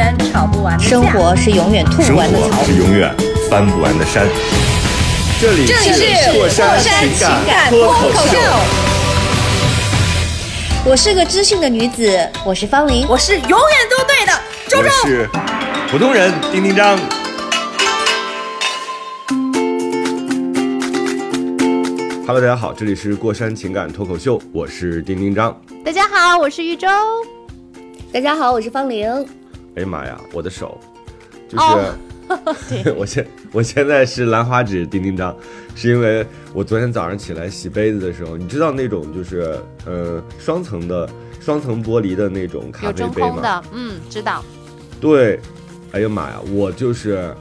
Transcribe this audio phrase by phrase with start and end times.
[0.00, 2.64] 是永远吵不完的架生活是永远吐生不完的槽活。
[2.64, 3.14] 是永远
[3.50, 4.26] 翻不完的山。
[5.38, 8.38] 这里这里是过山情情感脱脱口秀，
[10.86, 13.06] 我是个知性的女子，我是方玲。
[13.08, 13.58] 我是永远
[13.90, 14.32] 都对的
[14.68, 14.90] 周我周。
[15.06, 15.28] 是
[15.90, 16.98] 普通人丁丁张。
[22.26, 25.54] Hello，大家好，这里是过山情感脱口秀，我是丁丁张。
[25.84, 26.88] 大家好，我是玉州。
[28.12, 29.26] 大家好，我是方玲。
[29.76, 30.78] 哎呀妈呀，我的手，
[31.48, 31.94] 就是、 哦
[32.96, 35.34] 我现我现在是兰花指叮叮张，
[35.74, 41.08] 是因为我昨天早上起来洗杯子的时候，你知道那种就是呃双层的
[41.40, 43.40] 双层玻璃的那种咖啡杯吗？
[43.42, 44.44] 的，嗯，知道。
[45.00, 45.40] 对，
[45.92, 47.34] 哎呀妈呀，我就是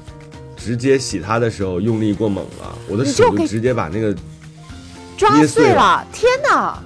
[0.58, 4.16] 直接洗它的时候用力过猛了，我的手就直接把那个
[5.18, 6.08] 抓捏碎了碎了！
[6.12, 6.84] 天哪，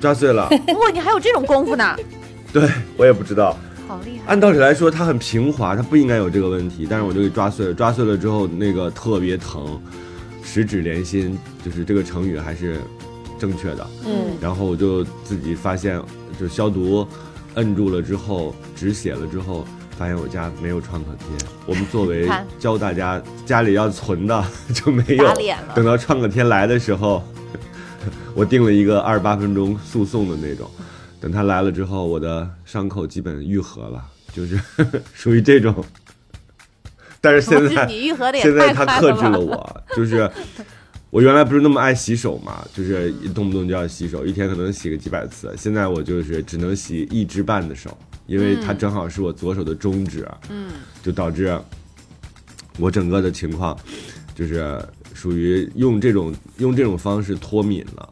[0.00, 0.48] 抓碎了。
[0.50, 1.96] 哇，你还有这种功夫呢，
[2.52, 3.56] 对我也不知道，
[3.86, 4.24] 好厉害！
[4.26, 9.80] 按道理来说它很平滑，它不应该有这个问题，但是我就给抓碎了，抓碎了之后那个特别疼，
[10.42, 12.80] 十指连心，就是这个成语还是
[13.38, 13.86] 正确的。
[14.04, 16.00] 嗯，然后我就自己发现，
[16.38, 17.06] 就消毒，
[17.54, 19.64] 摁住了之后止血了之后，
[19.96, 21.48] 发现我家没有创可贴。
[21.64, 22.28] 我们作为
[22.58, 25.24] 教大家家里要存的 就没有
[25.74, 27.22] 等到创可贴来的时候，
[28.34, 30.70] 我定了一个二十八分钟诉讼的那种。
[31.26, 34.00] 等他来了之后，我的伤口基本愈合了，
[34.32, 34.56] 就是
[35.12, 35.84] 属于这种。
[37.20, 39.40] 但是现在你愈合的也现在他克制了？
[39.40, 40.30] 我，就是
[41.10, 45.52] 我原来不是那么爱洗手嘛，就是一动不动就要洗手，一天可能洗个几百次。
[45.58, 47.98] 现在我就是只能洗一只半的手，
[48.28, 50.70] 因为它正好是我左手的中指，嗯，
[51.02, 51.60] 就导致
[52.78, 53.76] 我整个的情况
[54.32, 54.80] 就是
[55.12, 58.08] 属于用这种用这种方式脱敏了。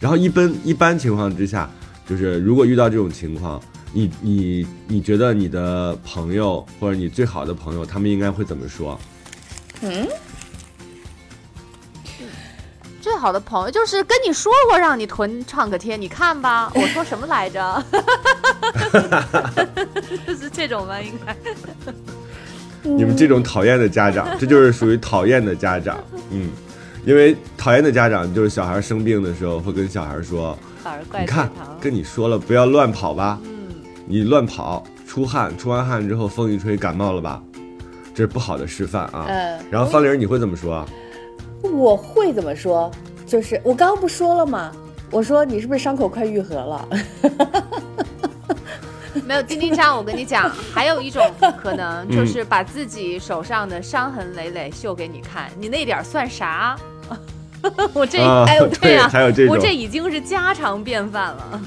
[0.00, 1.70] 然后一般一般情况之下，
[2.08, 3.60] 就是如果遇到这种情况，
[3.92, 8.98] 你你你觉得你的朋友或者你最好的朋友，他们应该会怎么说？
[9.82, 10.06] 嗯
[13.00, 17.84] 最好的朋友就是跟你说过让你囤创可贴，你看吧， 我说什么来着？
[20.26, 21.36] 就 是这种吧，应该。
[22.82, 26.02] 你们这种讨厌的家长，这就是属于讨厌的家长。
[26.30, 26.48] 嗯，
[27.04, 31.50] 因为讨厌的家长就是小孩生病的时候会跟小孩说反而：“怪你看，
[31.80, 33.68] 跟你说了不要乱跑吧，嗯，
[34.06, 37.42] 你乱跑出汗，出完汗之后风一吹感冒了吧，
[38.14, 39.24] 这是不好的示范啊。
[39.26, 40.86] 呃，然后方玲，你会怎么说啊？
[41.62, 42.90] 我会怎么说？
[43.26, 44.70] 就是我刚刚不说了吗？
[45.10, 46.88] 我说你是不是伤口快愈合了？
[49.24, 51.24] 没有丁丁张，我跟你讲，还有一种
[51.62, 56.76] 可能就是把自己手上的伤痕累累秀给你看，你那点儿算啥？
[57.94, 61.60] 我这啊哎，我这对呀，还有这种我这已经是家常便饭了。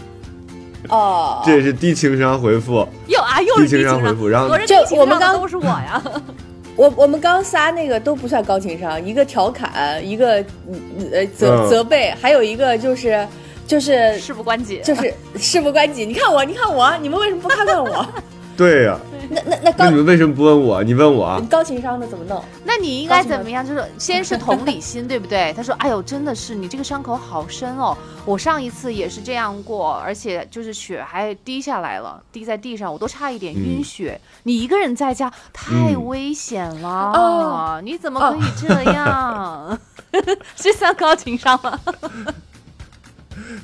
[0.90, 2.88] 哦，这也是低情商回复。
[3.08, 6.02] 又啊，又是低情商商回复然后就我这我们刚都是我呀。
[6.78, 10.80] 我我们刚仨那个都不算高情商，一个调侃，一个嗯
[11.12, 13.28] 呃责嗯责备，还有一个就是
[13.66, 16.06] 就是事不关己，就是事不关己。
[16.06, 18.06] 你看我，你看我，你们为什么不看看我？
[18.58, 20.84] 对呀、那那那高那你们为什么不问我？
[20.84, 21.40] 你问我啊？
[21.50, 22.44] 高情商的怎么弄？
[22.66, 23.64] 那你应该怎么样？
[23.66, 25.54] 就是先是同理心， 对不对？
[25.56, 27.96] 他说：“哎呦，真的是你这个伤口好深哦，
[28.26, 34.20] 我上一次也是这样过，而且就是血还滴下来了，滴在地上，我都差一点晕血。
[34.44, 39.80] 你一个人在家太嗯危险了，哦你怎么可以这样？
[40.56, 41.80] 是算高情商吗？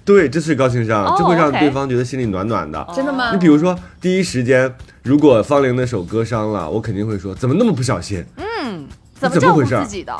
[0.05, 2.85] 对，这是高情商，哦这会让对方觉得心里暖暖的。
[2.93, 8.23] 真的吗你比如说，第一时间，如果方玲的手割伤了，我肯定会说：怎么那么不小心？
[8.35, 8.85] 嗯，
[9.15, 10.13] 怎么回事自己的？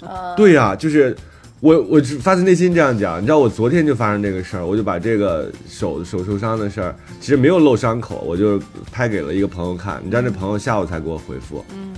[0.00, 1.14] 呃， 对呀、就是
[1.60, 3.18] 我，我是发自内心这样讲。
[3.20, 8.58] 你知道，我昨天就发生这个事儿，我就把这个手手受伤的事儿，其实没有露伤口，我就
[8.90, 10.00] 拍给了一个朋友看。
[10.02, 11.92] 你知道，那朋友下午才给我回复，嗯，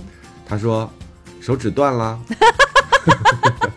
[0.45, 0.89] 他说
[1.39, 2.19] 手指断了。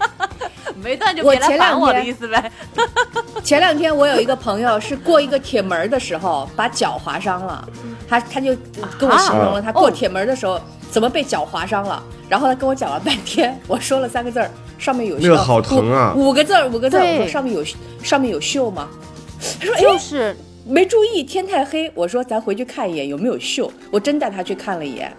[0.83, 2.53] 没断就我别来前两烦我的意思呗。
[3.45, 7.69] 前两天我有一个朋友是过一个铁门的时候把脚划伤了，
[8.09, 8.57] 他他就
[8.99, 10.61] 跟我形容了他过铁门的时候
[10.91, 16.13] 怎么被脚划伤了，然后他跟我讲了半天，我说了三个字儿，上面有那个好疼啊。
[16.17, 17.65] 五五个字儿五个字儿，我说上面有
[18.03, 18.89] 上面有锈吗？
[19.61, 20.37] 他说哎就是。
[20.71, 25.11] 没注意，天太黑，我说咱回去看一眼有没有锈，我真带他去看了一眼，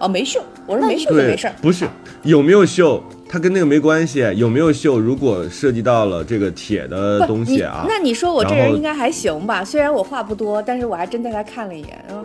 [0.00, 1.88] 哦，没锈，我说没锈就没事儿，，不是
[2.24, 4.20] 有没有锈，它跟那个没关系。
[4.36, 9.64] 有没有锈，如果涉及到了这个铁的东西啊，那你说我这人应该还行吧？
[9.64, 12.24] 虽然我话不多，但是我还真带他看了一眼，啊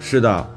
[0.00, 0.50] 是的，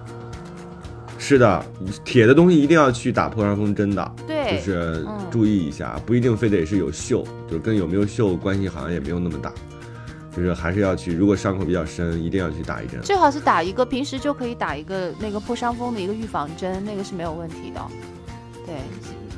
[1.18, 1.66] 是的，
[2.04, 4.12] 铁的东西一定要去打破伤风针的。
[4.26, 9.52] 对就是嗯注意一下，不一定非得是有锈，就是跟有没有锈关系好像也没有那么大，
[10.36, 13.00] 就是还是要去，如果伤口比较深，一定要去打一针。
[13.02, 17.82] 最好是打一个，平时就可以打一个那个破伤风的一个预防针，那个是没有问题的。
[18.66, 18.76] 对，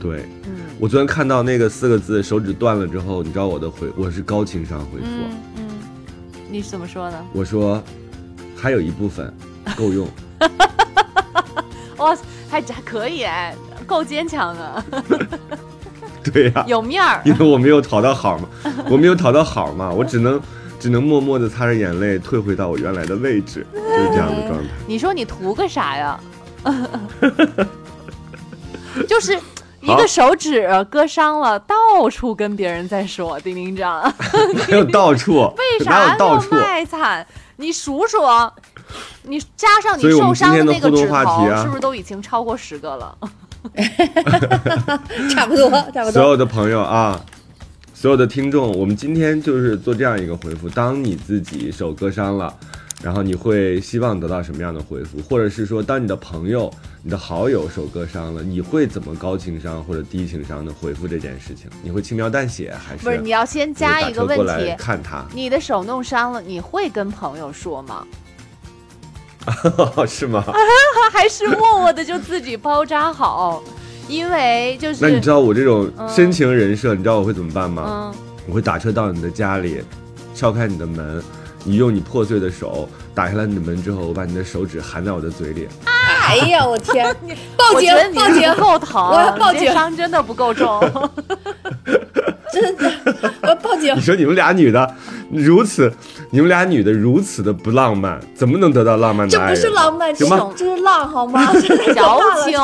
[0.04, 5.64] 对嗯我昨天看到那个四个字手指断了之后，你知道我的回我是高情商回复，嗯嗯，
[6.52, 7.18] 你是怎么说呢？
[7.32, 7.82] 我说
[8.56, 9.34] 还有一部分
[9.78, 10.06] 够用，
[11.98, 12.14] 哇，
[12.50, 13.56] 还还可以哎，
[13.88, 14.84] 够坚强的，
[16.34, 17.22] 对呀、有面儿。
[17.24, 18.50] 因为我没有讨到好嘛，
[18.90, 20.42] 我没有讨到好嘛，我只能
[20.80, 24.66] 只能默默的擦着眼泪退回到我原来的位置，就是这样的状态。
[24.86, 26.20] 你说你图个啥呀？
[29.08, 29.38] 就是
[29.84, 34.12] 一个手指割伤了，到处跟别人在说，丁丁长，
[34.70, 35.42] 没有到处？
[35.58, 36.58] 为哪啥那么有？
[36.58, 37.26] 卖惨？
[37.58, 38.18] 你数数，
[39.24, 43.18] 你加上你受伤的那个指头，话题啊是不是都已经超过十个了？
[45.34, 46.12] 差不多差不多。
[46.12, 47.20] 所有的朋友啊，
[47.94, 52.54] 所有的听众，我们今天就是做这样一个回复：当你自己手割伤了，
[53.04, 55.20] 然后你会希望得到什么样的回复？
[55.22, 56.74] 或者是说，当你的朋友、
[57.04, 61.70] 你的好友手割伤了，你会怎么高情商或者低情商的回复这件事情？
[61.84, 65.26] 你会轻描淡写，还是不是，你要先加一个问题：看他？
[65.34, 68.08] 你的手弄伤了，你会跟朋友说吗？
[70.08, 70.42] 是吗？
[71.12, 73.62] 还是默默的就自己包扎好？
[74.08, 78.14] 因为就是那你知道我这种嗯深情人设，你知道我会怎么办吗？
[78.16, 79.82] 嗯，我会打车到你的家里，
[80.34, 81.22] 敲开你的门，
[81.64, 87.06] 你用你破碎的手打开了你的门之后，我把你的手指含在我的嘴里，哎呀，我天！
[87.58, 88.54] 报警报警！
[88.56, 90.80] 不够疼，我要报警伤真的不够重。
[92.52, 92.92] 真的，
[93.42, 94.02] 我要报警你！
[94.02, 94.96] 说你们俩女的
[95.32, 95.92] 如此，
[96.30, 99.56] 你们俩女的如此的不浪漫，怎么能得到浪漫的这不？
[99.56, 101.50] 是浪漫，这行吧是这是浪好吗？
[101.54, 102.60] 这是矫情，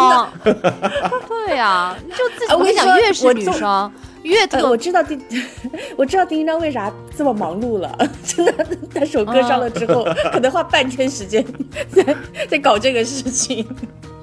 [1.27, 2.51] 对呀、你就自己。
[2.51, 3.91] 哎我跟你说我跟你讲，越是女生
[4.23, 5.21] 越呃，我知道丁，
[5.95, 7.97] 我知道丁一章为啥这么忙碌了。
[8.23, 8.53] 真的，
[8.93, 11.45] 他首歌上了之后， 可能花半天时间
[11.89, 12.15] 在
[12.49, 13.65] 在搞这个事情。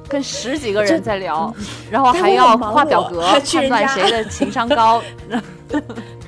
[0.08, 1.52] 跟十几个人在聊，
[1.90, 5.02] 然后还要画表格还去判断谁的情商高。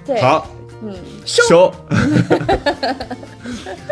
[0.04, 0.48] 对，好
[0.82, 0.92] 嗯，
[1.24, 1.72] 收。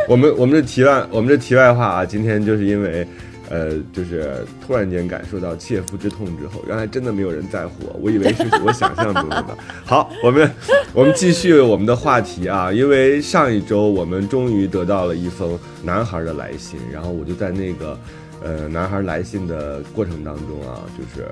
[0.08, 3.06] 我们我们这题外我们这题外话啊，今天就是因为。
[3.48, 9.56] 呃，就是突然间感受到切肤之痛之后，原来真的没有人在乎我，我以为是我想象中的呢。
[9.84, 10.50] 好，我们
[10.92, 17.98] 我们继续我们的话题啊，因为上一周我们终于得到了一封男孩的来信，然后我就在那个
[18.42, 21.28] 呃男孩来信的过程当中啊，就是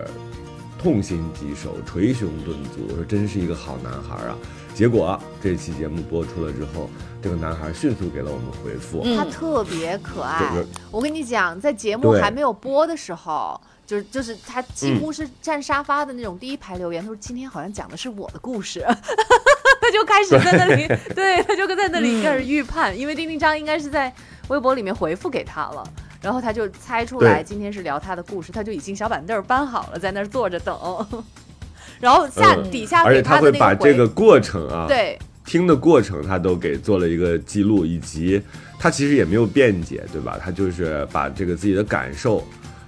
[0.84, 4.36] 痛心疾首，捶胸顿足，我说真是一个好男孩啊。
[4.74, 6.90] 结果这期节目播出了之后，
[7.22, 10.52] 这个男孩迅速给了我们回复，嗯他特别可爱。
[10.90, 18.84] 我跟你讲，在节目还没有播的时候，就是就是他几嗯乎是占沙发的那种第一排留言，他说今天好像讲的是我的故事，
[19.80, 24.12] 他就开始在那里， 对，他就在那里开始预判，因为丁丁章应该是在
[24.48, 25.82] 微博里面回复给他了。
[26.24, 30.74] 然后他就猜出来今天是聊他的故事，他就已经小板凳儿搬好了，在那儿坐着等。
[32.00, 38.42] 然后下、嗯底下给而且他会把这个过程啊，对听的过程他都给做了一个记录，以及
[38.78, 40.38] 他其实也没有辩解，对吧？
[40.42, 42.42] 他就是把这个自己的感受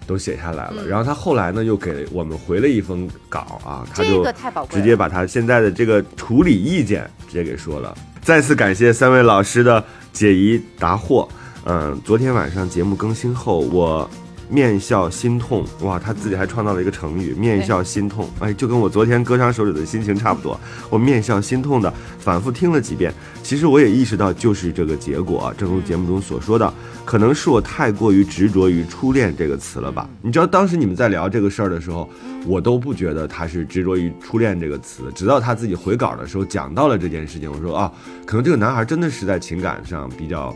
[0.06, 0.76] 都写下来了。
[0.78, 4.24] 嗯然后他后来呢，又给我们回了一封稿啊，他这就
[4.70, 7.96] 直接把他现在的这个处理意见直接给说了。
[8.22, 11.28] 再次感谢三位老师的解疑答惑。
[11.68, 14.08] 嗯，昨天晚上节目更新后，我
[14.48, 15.64] 面笑心痛。
[15.80, 18.30] 哇，他自己还创造了一个成语“面笑心痛”。
[18.38, 20.56] 哎，就跟我昨天割伤手指的心情差不多。
[20.88, 25.52] 我面笑心痛的反复听了几遍，其实我也意识到就是这个结果。
[25.58, 26.72] 正如节目中所说的，
[27.04, 30.08] 可能是我太过于执着于“初恋”这个词了吧？
[30.22, 32.08] 你知道当时你们在聊这个事儿的时候，
[32.46, 37.92] 我都不觉得他是执着于“初恋”这个词，直到他自己回稿的时候讲到了这件事情，我说啊，
[38.24, 40.54] 可能这个男孩真的是在情感上比较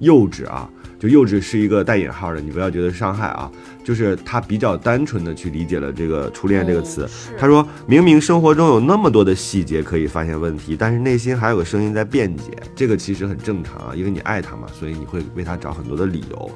[0.00, 0.68] 幼稚啊。
[0.98, 3.50] 就幼稚是一个带引号的，你不要觉得伤害啊，
[3.82, 7.08] 就是他比较单纯的去理解了这个“初恋”这个词。
[7.08, 16.50] 是他说明明生活中有那么多的细节可以发现问题，但是内心还有个声音在辩解，这个其实很正常啊，因为你爱他嘛，所以你会为他找很多的理由。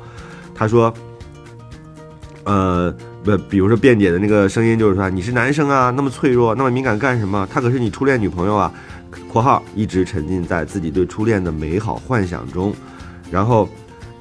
[0.54, 0.92] 他说，
[2.44, 7.48] 呃，不，比如说辩解的那个声音就是说你是男生啊，那么脆弱，那么敏感干什么？
[7.50, 8.70] 他可是你初恋女朋友啊。
[9.32, 12.74] 括号一直沉浸在自己对初恋的美好幻想中，
[13.30, 13.68] 然后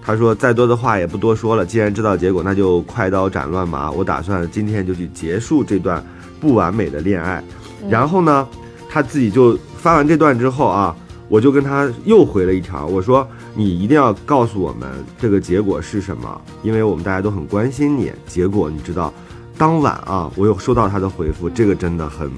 [0.01, 3.89] 他说再多的话也不多说了，既然知道结果，那就快刀斩乱麻。
[3.91, 6.03] 我打算今天就去结束这段
[6.39, 7.43] 不完美的恋爱。
[7.89, 8.47] 然后呢，
[8.89, 10.95] 他自己就发完这段之后啊，
[11.27, 18.11] 我就跟他又回了一条，我说你一定要告诉我们这个结果是什么，因为我们大家都很关心你。
[18.25, 19.13] 结果你知道，
[19.57, 22.31] 当晚啊，我又收到他的回复，这个真的很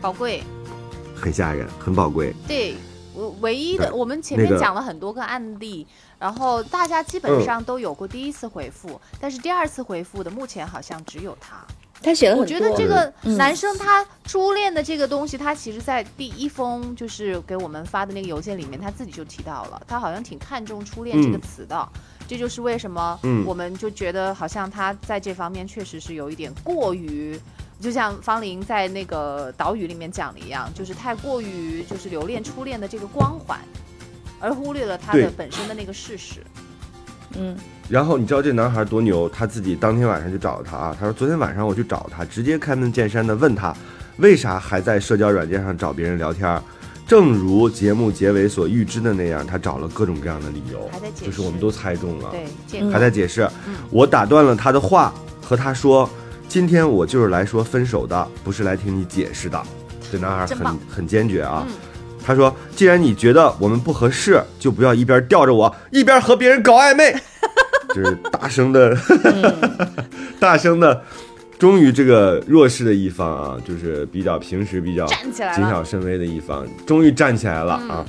[0.00, 0.42] 宝贵。
[1.14, 2.34] 很吓人，很宝贵。
[2.46, 2.93] 对，我
[3.40, 5.86] 唯一的，我们前面讲了很多个案例，
[6.18, 11.56] 然后大家基本上都有过第一次回复，但是第二次回复的目前好像只有他。
[12.02, 21.88] 他写了很我觉得这个嗯男生他初恋的这个东西，他其实在第一封就是给我们发的那个邮件里面，他自己就提到了，他好像挺看重初恋这个嗯词的。
[22.26, 27.38] 这就是为什么嗯我们就觉得好像他在这方面确实是有一点过于，
[27.84, 33.60] 就像方玲在那个岛屿里面讲的一样，就是太过于就是留恋初恋的这个光环，
[34.40, 36.40] 而忽略了他的本身的那个事实。
[37.36, 37.54] 嗯
[37.86, 39.28] 然后你知道这男孩多牛？
[39.28, 43.76] 他自己当天晚上就找他啊，他说昨天晚上我去找他，直接开门见山的问他，
[44.16, 46.58] 为啥还在社交软件上找别人聊天？
[47.06, 52.30] 正如节目结尾所预知的那样，他找了各种各样的理由就是我们都猜中了。
[52.30, 53.74] 对，还在解释嗯。
[53.90, 55.12] 我打断了他的话，
[55.42, 56.08] 和他说
[56.54, 59.60] ：“今天我就是来说分手的，不是来听你解释的。”
[60.12, 61.66] 这男孩很很坚决啊。
[61.66, 61.74] 嗯
[62.24, 67.12] 他说：“既然你觉得我们不合适，就不要一边吊着我，一边和别人搞暧昧。
[67.92, 68.96] ”就是大声的，
[70.38, 71.02] 大声的。
[71.58, 75.34] 终于，这个弱势的一方啊，就是比较平时比较谨
[75.68, 78.06] 小慎微的一方，终于站起来了啊！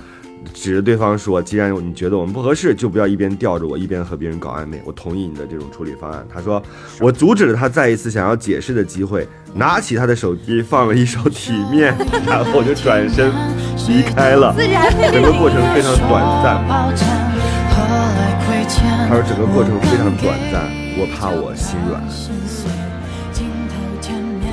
[0.54, 4.82] 指着对方说：“既然你觉得我们不合适，就不要一边吊着我，一边和别人搞暧昧。
[4.86, 6.62] 我同意你的这种处理方案。”他说
[7.00, 11.94] ：“我阻止了他再一次想要解释的机会，拿起他的手机放了一首《体面》，
[12.28, 13.32] 然后就转身
[13.88, 14.56] 离开了。
[15.12, 16.64] 整个过程非常短暂。
[19.08, 20.64] 他说整个过程非常短暂，
[20.98, 22.02] 我怕我心软。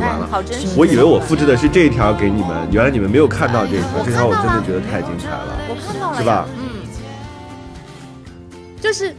[0.02, 0.26] 完看了。
[0.30, 0.68] 好真实。
[0.76, 5.56] 我以为我复制的是这一条给你们，原来你们没有看到这一条，这条我真的觉得太精彩了。
[5.68, 6.48] 我看到了呀，是吧？
[6.56, 6.82] 嗯，
[8.80, 9.14] 就是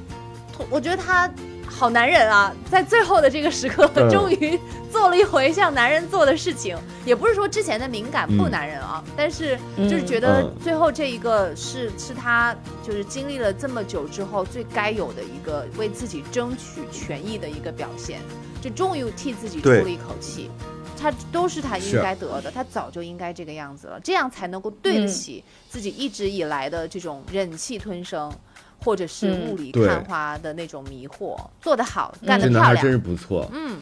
[0.70, 1.30] 我觉得他
[1.66, 4.10] 好男人啊，在最后的这个时刻，嗯。
[4.10, 4.60] 终于
[4.92, 6.78] 做了一回像男人做的事情。
[7.06, 10.54] 也不是说之前的敏感不嗯男人啊，但是嗯就是觉得嗯。
[10.64, 18.22] 最后这一个是是他就是经历了这么久之后最该有的一个为自己争取权益的一个表现，
[18.64, 20.50] 就终于替自己出了一口气。
[20.98, 25.08] 他都是他应该得的，他早就应该这个样子了，这样才能够对得嗯。
[25.10, 28.32] 起自己一直以来的这种忍气吞声，
[28.80, 29.50] 或者是嗯。
[29.50, 32.76] 雾里看花的那种迷惑，做得好，干得这男漂亮。
[32.78, 33.82] 孩真是不错，嗯，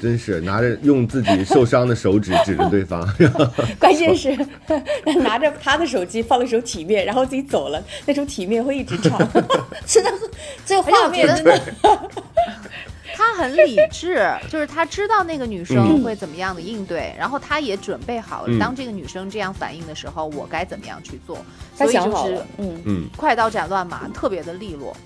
[0.00, 3.06] 真是拿着用自己受伤的手指指着对方，
[3.78, 4.34] 关键是
[5.20, 9.18] 拿着他的手机放了一首《体面》，然后自己走了，那首《体面》会一直唱，
[9.84, 10.10] 真的，
[10.64, 11.60] 这个画面真的，
[13.14, 21.38] 他很理智， 就是他知道那个女生会怎么样的应对，然后他也准备好了，嗯当这个女生这样反应的时候，我该怎么样去做。
[21.78, 24.96] 他所以就是想好了，嗯嗯快刀斩乱麻，特别的利落。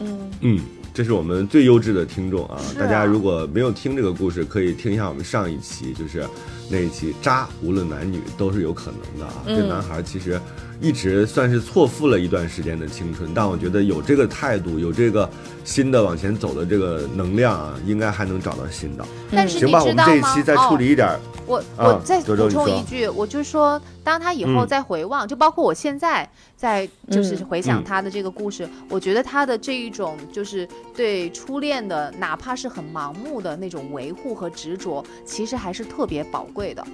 [0.00, 0.60] 嗯，嗯。
[0.94, 2.54] 这是我们最优质的听众啊！
[2.54, 6.24] 啊大家如果没有听这个故事，可以听一下我们上一期，就是
[6.70, 9.42] 那一期渣，无论男女都是有可能的啊。
[9.44, 10.40] 嗯这男孩其实
[10.84, 15.26] 一直算是错付了一段时间的青春，但我觉得有这个态度，有这个
[15.64, 19.02] 新的往前走的这个能量啊，应该还能找到新的。
[19.32, 20.12] 但是你行吧，我们知道吗？
[20.12, 27.84] 这一期再处哦理一点儿，我啊我再补充一句，我就说，当他以后嗯再回望，就包括我现在在就是嗯回想嗯。
[27.84, 36.86] 他的这个故事，我觉得他的这一种就是对初恋的，哪怕是很盲目的那种维护和执着，其实还是特别宝贵的，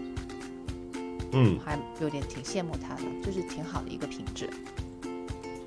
[1.33, 4.49] 嗯，还有点挺羡慕他的，就是挺好的一个品质。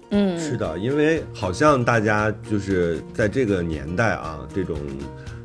[0.10, 4.78] 嗯，是的，因为好像大家就是在这个年代啊，这种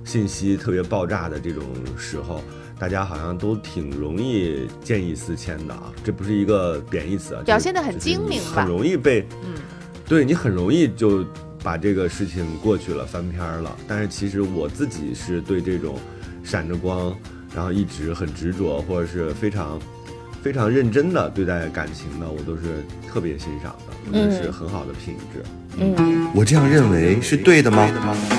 [0.05, 1.65] 信息特别爆炸的这种
[1.97, 2.43] 时候，
[2.79, 5.91] 大家好像都挺容易见异思迁的啊。
[6.05, 9.55] 这不是一个贬义词啊，表现得很精明吧很容易被，嗯，
[10.07, 11.25] 对你很容易就
[11.63, 13.75] 把这个事情过去了，翻篇儿了。
[13.87, 15.97] 但是其实我自己是对这种
[16.45, 17.17] 闪着光，
[17.55, 19.81] 然后一直很执着，或者是非常
[20.49, 25.45] 非常认真的对待感情的，我都是特别欣赏的，我觉得是嗯很好的品质。
[25.77, 27.87] 嗯，我这样认为是对的吗？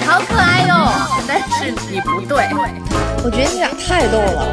[0.07, 0.91] 好可爱哟、
[1.27, 2.47] 但是你不对。
[3.23, 4.51] 我觉得你俩太逗了，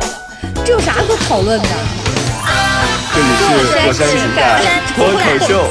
[0.66, 1.68] 这有啥可讨论的？
[3.14, 3.48] 这里是
[3.86, 4.60] 火山情感
[4.94, 5.64] 脱口秀。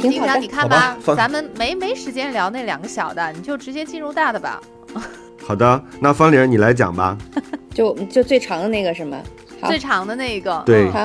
[0.00, 4.60] 丁香，你看好吧咱们没没时间聊那两个小的，你就直接进入大的吧。
[5.46, 7.16] 好的，那方玲你来讲吧。
[7.74, 9.18] 就就最长的那个是吗？
[9.60, 10.98] 好最长的那一个，对嗯好，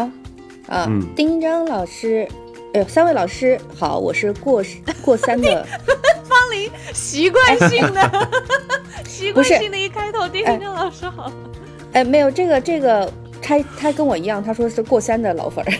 [0.67, 2.27] 啊，嗯丁张老师，
[2.73, 4.63] 哎呦，三位老师好，我是过
[5.01, 5.65] 过三的，
[6.93, 8.29] 习惯性的，
[9.05, 11.31] 习惯性的一开头，丁哎丁老师好。
[11.93, 13.11] 哎，没有这个这个，
[13.45, 15.71] 他他跟我一样，他说是过山的老粉儿。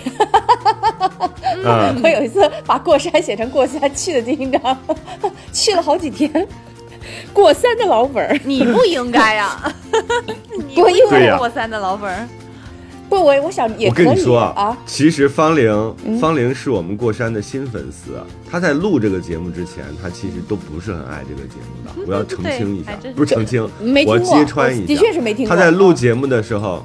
[1.64, 4.78] 嗯， 我有一次把过山写成过山，去的丁张，
[5.52, 6.48] 去了好几天。
[7.34, 9.74] 过山的老粉儿，你不应该 呀，
[10.68, 12.28] 你不因为对呀过山的老粉儿，
[13.10, 18.12] 不，我我想也我可以跟你说啊，其实方玲，嗯方玲是我们过山的新粉丝。
[18.50, 22.08] 她在录这个节目之前，她其实都不是很爱这个节目的。
[22.08, 24.88] 我要澄清一下不是澄清，我没听过，揭穿一下。
[24.88, 25.56] 的确是没听过。
[25.56, 26.84] 她在录节目的时候，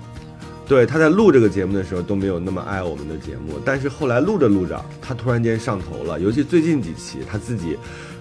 [0.71, 7.77] 对，他在录这个节目的时候都没有那么爱我们的节目，但是后来录着录着，他突然间上头了，尤其最近几期，他自己。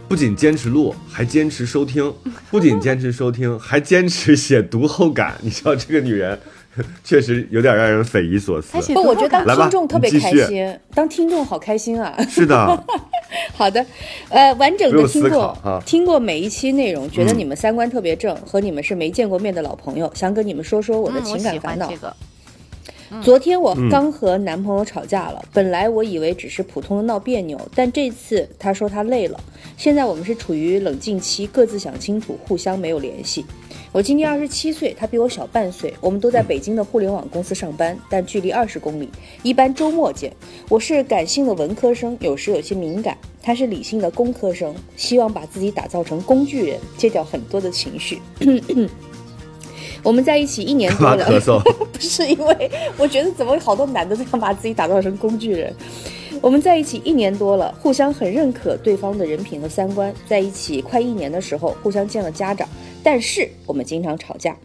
[0.07, 2.11] 不仅坚持录，还坚持收听；
[2.49, 5.35] 不仅坚持收听， 还坚持写读后感。
[5.43, 6.39] 你知道这个女人，
[7.03, 12.17] 确实有点让人匪夷所思不，我觉得当听众特别开心，当听众好开心啊！
[12.27, 12.83] 是的，
[13.53, 13.85] 好的，
[14.29, 21.87] 呃，完整的听过啊听过每一期内容，觉得嗯你们三观特别正，和你们是没见过面的老朋友，想跟你们说说我的情感烦恼。
[23.23, 29.39] 昨天我嗯刚和男朋友吵架了，本来我以为只是普通的闹别扭，但这次他说他累了。
[29.77, 33.43] 现在我们是处于冷静期，各自想清楚，互相没有联系。
[33.91, 39.09] 我今年二十七岁，他比我小半岁，我们都在北京的互联网公司上班，但距离二十公里，
[39.41, 40.31] 一般周末见。
[40.69, 48.21] 我是感性的文科生，有时有些敏感；他是理性的工科生，希望把自己打造成工具人，戒掉很多的情绪。
[50.03, 51.25] 我们在一起一年多了？
[51.91, 55.73] 不是因为我觉得怎么好多男的这样把自己打造成工具人。
[56.41, 60.13] 我们在一起一年多了，互相很认可对方的人品和三观。
[60.25, 62.67] 在一起快一年的时候，互相见了家长，
[63.03, 64.55] 但是我们经常吵架。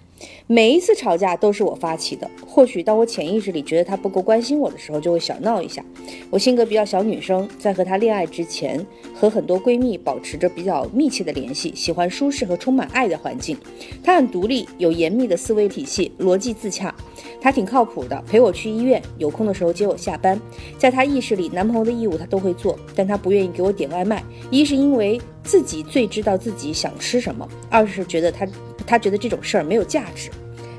[0.47, 2.31] 每一次吵架都是我发起的。
[2.47, 5.83] 或许当我潜意识里觉得他不够关心我的时候，就会小闹一下。
[6.29, 13.57] 我性格比较小女生，在和他恋爱之前，和很多闺蜜保持着比较密切的联系，喜欢舒适和充满爱的环境。
[14.03, 16.95] 他很独立，有严密的思维体系，逻辑自洽。
[17.41, 20.39] 他挺靠谱的，陪我去医院，有空的时候接我下班。
[20.77, 24.23] 在他意识里，男朋友的义务他都会做，但他不愿意给我点外卖。
[24.51, 28.47] 一是因为自己最知道自己想吃什么，二是觉得他
[28.87, 30.31] 他觉得这种事儿没有价值。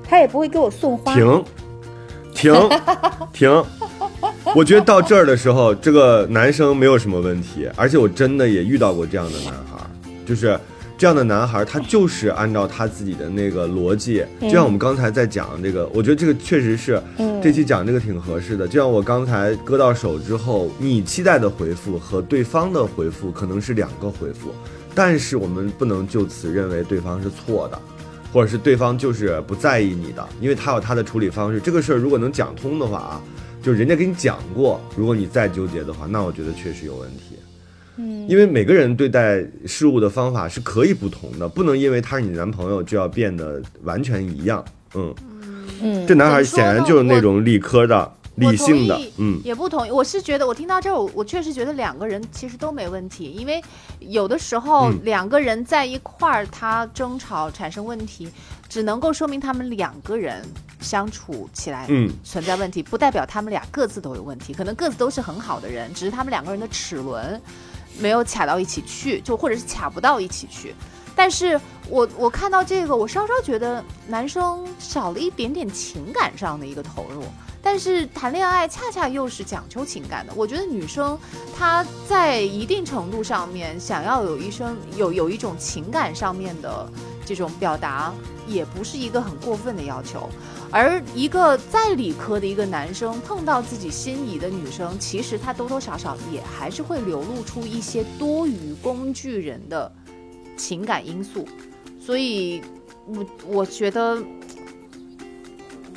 [0.07, 1.13] 他也不会给我送花。
[1.15, 1.43] 停，
[2.33, 2.53] 停，
[3.33, 3.63] 停！
[4.55, 9.89] 我觉得到这儿的时候，这个男生没有什么问题，而且我真的也遇到过这样的男孩儿，
[10.25, 10.57] 就是
[10.97, 18.67] 这样的男孩儿，他就是按照他自己的那个逻辑，就像我们刚才在讲这个，我觉得这个确实是嗯这期讲这个挺合适的。
[18.67, 24.53] 就像我刚才割到手之后，你期待的回复和对方的回复可能是两个回复，
[24.93, 27.79] 但是我们不能就此认为对方是错的。
[28.31, 31.59] 或者是对方就是不在意你的，因为他有他的处理方式。
[31.59, 33.21] 这个事儿如果能讲通的话啊，
[33.61, 37.35] 就人家给你讲过，如果你再纠结的话，那我觉得确实有问题。
[37.97, 44.63] 嗯，因为每个人对待事物的方法是可以不同的，不能因为他是你男朋友就要变得完全一样。
[44.95, 45.15] 嗯，
[45.81, 49.13] 嗯，这男孩显然就是那种理科的、我理性的同意。
[49.17, 49.91] 嗯，也不同意。
[49.91, 53.61] 我是觉得，我听到这儿，我我确实觉得两个人其实都没问题，因为
[53.99, 58.29] 有的时候嗯两个人在一块儿，他争吵产生问题，
[58.67, 60.43] 只能够说明他们两个人
[60.79, 67.41] 相处起来嗯存在问题，不代表他们俩各自都有问题，可能各自都是很好的人，只是他们两个人的齿轮
[67.99, 70.75] 没有卡到一起去，就或者是卡不到一起去。
[71.15, 77.23] 但是我我看到这个，我稍稍觉得男生少了一点点情感上的一个投入。
[77.65, 80.31] 但是谈恋爱恰恰又是讲究情感的。
[80.35, 81.17] 我觉得女生
[81.57, 86.87] 她在一定程度上面想要有一生有有一种情感上面的
[87.25, 88.13] 这种表达，
[88.47, 90.29] 也不是一个很过分的要求。
[90.69, 99.91] 而一个再理科的一个男生碰到自己心仪的女生，其实他多多少少也还是会流露出一些多余工具人的
[100.55, 101.47] 情感因素。
[101.99, 102.61] 所以，
[103.07, 104.21] 我我觉得。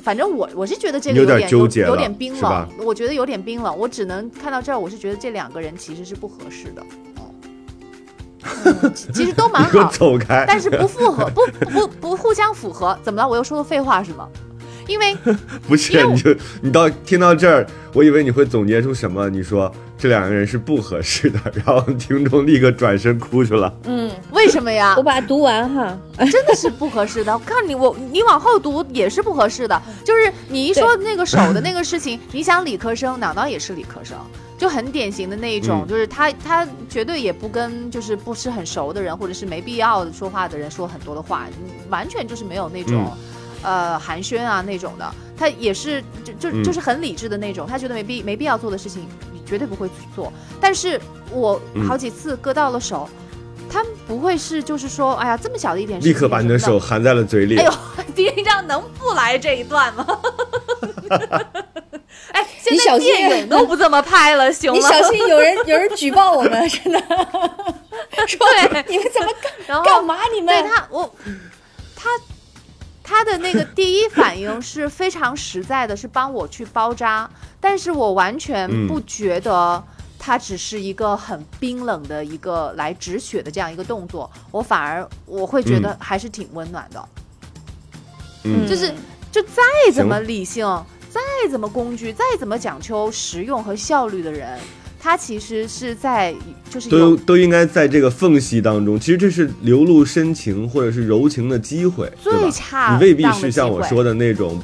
[0.02, 3.76] 反正我我是觉得这个有点点纠结了有点冰冷，我觉得有点冰冷。
[3.76, 6.82] 我只能看到这儿，我是觉得这两个人其实是不合适的。
[8.94, 10.44] 其 其实都蛮好，走开！
[10.46, 12.98] 但是不符合，不不不互相符合。
[13.02, 13.28] 怎么了？
[13.28, 14.28] 我又说了废话是吗？
[14.88, 15.14] 因为
[15.68, 19.28] 不是为，你就你到听到这儿，我以为你会总结出什么？
[19.30, 23.72] 你说这两个人是不合适的，然后听众立刻转身哭去了。
[23.84, 25.02] 嗯，为什么呀 我？
[25.02, 25.96] 把它读完哈。
[26.32, 27.32] 真的是不合适的。
[27.32, 34.16] 我看你我你往后读也是不合适的，就是你一说那个手的那个事情，你想理科生，脑脑也是理科生，
[34.56, 43.12] 就很典型的那一种，嗯就是他他绝对也不跟就是不是很熟的人或者是没必要说话的人说很多的话，嗯完全就是没有那种。
[43.62, 50.32] 呃，寒暄啊那种的，他也是就就嗯就是很理智的那种，他觉得没必没必要做的事情，你绝对不会去做。
[50.60, 53.08] 但是我嗯好几次割到了手，
[53.70, 57.56] 他们不会是就是说，哎呀，这么小的一点事情，立刻把你的手含在了嘴里。
[57.58, 57.72] 哎呦，
[58.14, 60.06] 丁一章能不来这一段吗？
[62.32, 64.76] 哎，现在你小心电影都不这么拍了，行吗？
[64.78, 67.00] 你小心有人有人举报我们，真的
[68.26, 68.38] 说
[68.70, 69.28] 对你们怎么
[69.66, 70.16] 然后干干嘛？
[70.34, 71.14] 你们对他，我
[71.96, 72.10] 他
[73.08, 79.82] 他的那个第一反应是非常实在的，是帮我去包扎，但是我完全嗯不觉得。
[80.20, 87.08] 他只是一个很冰冷的一个来止血的这样一个动作，我反而我会觉得还是挺温暖的。
[88.42, 88.92] 嗯就是
[89.30, 89.62] 就再
[89.94, 90.66] 怎么理性，
[91.08, 94.58] 再怎么工具，再怎么讲究实用和效率的人，
[95.08, 96.34] 他其实是在
[96.68, 104.60] 就是都都应该在这个缝隙当中，其实这是流露深情或者是柔情的机会，最差你未必是像我说的那种，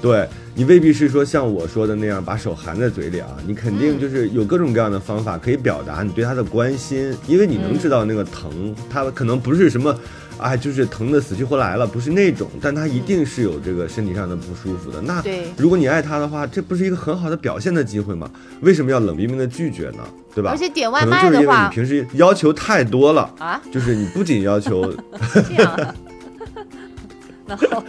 [0.00, 9.94] 对你未必是说像我说的那样把手含在嘴里啊，你肯定嗯就是有各种各样的方法可以表达你对他的关心，因为你能嗯知道那个疼，他可能不是什么。
[10.38, 15.00] 啊，就是疼的死去活来了，不是那种，但他一定是有这个身体上的不舒服的。
[15.00, 18.30] 那对如果你爱他的话，这不是一个很好的表现的机会吗？
[18.60, 20.02] 为什么要冷冰冰的拒绝呢？
[20.34, 20.50] 对吧？
[20.50, 24.92] 而且点外可能就是因为你卖的话平时要求太多了，啊，就是你不仅要求，
[25.48, 25.94] 这样啊，
[27.46, 27.82] 然后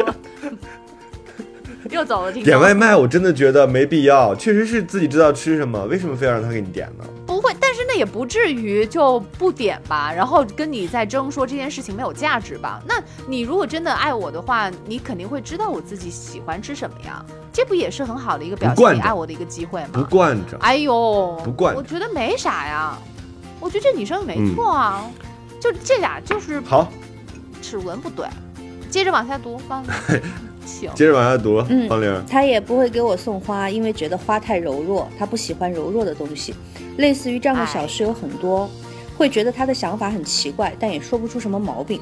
[1.89, 4.35] 又走了，点外卖，我真的觉得没必要。
[4.35, 7.03] 确实是自己知道吃什么，为什么非要让他给你点呢？
[7.25, 7.53] 不会，
[7.97, 12.81] 也不至于就不点吧，然后跟你在争说这件事情没有价值吧？
[12.87, 19.89] 那你如果真的爱我的话，你肯定会知道我自己喜欢吃什么呀，这不也是很好的一个表现你爱我的一个机会吗？
[19.93, 20.03] 不？
[20.03, 22.97] 惯着，哎呦，不惯我觉得没啥呀，
[23.59, 25.03] 我觉得这女生没错啊，
[25.59, 26.91] 就这俩就是好，
[27.61, 28.25] 齿轮不对。
[28.89, 29.83] 接着往下读，方
[30.67, 30.93] 请。
[30.93, 32.23] 接着往下读，嗯方玲。
[32.29, 36.53] 他也不会给我送花，因为觉得花太柔弱，他不喜欢柔弱的东西。
[36.97, 38.69] 类似于这样的小事有很多，
[39.17, 42.01] 会觉得他的想法很奇怪，但也说不出什么毛病。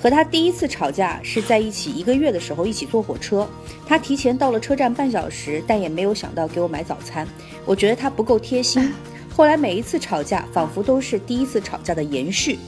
[0.00, 3.46] 和他第一次吵架是在一起一个月的时候，一起坐火车，
[3.84, 7.26] 他提前到了车站半小时，但也没有想到给我买早餐。
[7.66, 8.92] 我觉得他不够贴心。
[9.36, 12.58] 后来每一次吵架，仿佛都是第一次吵架的延续。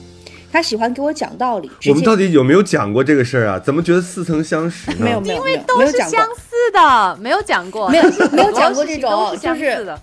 [0.52, 3.58] 他喜欢给我讲道理， 我们到底有没有讲过这个事儿啊？
[3.58, 4.96] 怎么觉得似曾相识呢？
[5.00, 6.26] 没有没有没有没都是有讲过相。
[6.34, 10.00] 似的，没有讲过，没有没有讲过这种是相就是似的。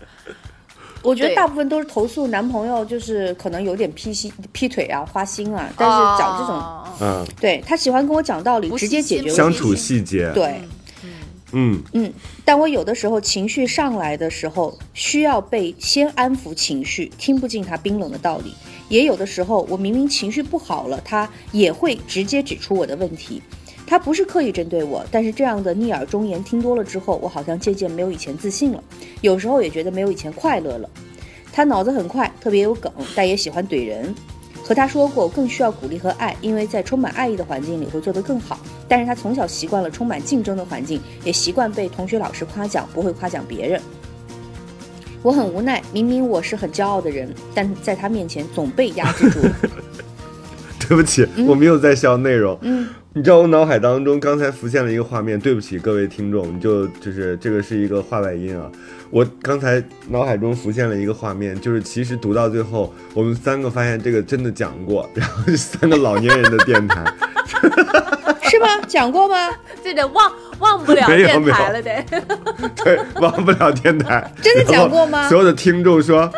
[1.03, 9.35] 我觉得大部分都是投诉男朋友，就是可能有点劈心、劈腿啊、花心啊，但是讲这种，哦嗯，对他喜欢跟我讲道理，直接解决问题。
[9.35, 10.59] 相处细节，对，
[11.53, 12.11] 嗯，嗯，
[12.47, 18.51] 但我有的时候情绪上来的时候，需要被先安抚情绪，听不进他冰冷的道理；
[18.87, 23.41] 也有的时候，我明明情绪不好了，他也会直接指出我的问题。
[23.85, 28.81] 他不是刻意针对我，但是这样的逆耳忠言听多了之后，我好像渐渐没有以前自信了，
[29.19, 30.89] 有时候也觉得没有以前快乐了。
[31.51, 34.15] 他脑子很快，特别有梗，但也喜欢怼人。
[34.67, 38.59] 和他说过，我更需要鼓励和爱，因为在充满爱意的环境里会做得更好。
[38.85, 43.81] 但是他从小习惯了充满竞争的环境，也习惯被同学、老师夸奖，不会夸奖别人。
[45.23, 49.39] 我很无奈，明明我是很骄傲的人，但在他面前总被压制住。
[50.87, 52.57] 对不起，我没有在笑内容。
[52.61, 58.71] 嗯，你知道我脑海当中刚才浮现了一个画面，对不起各位听众，你就就是这个是一个话外音啊。
[59.09, 67.03] 我刚才脑海中浮现了一个画面，就是其实读到最后，我们三个发现这个真的讲过，然后是三个老年人的电台，
[68.47, 68.67] 是吗？
[68.87, 69.49] 讲过吗？
[69.83, 72.05] 这得忘忘不了没有电台了得。
[72.85, 74.31] 对，忘不了电台。
[74.43, 76.31] 真的讲过吗所有的听众说，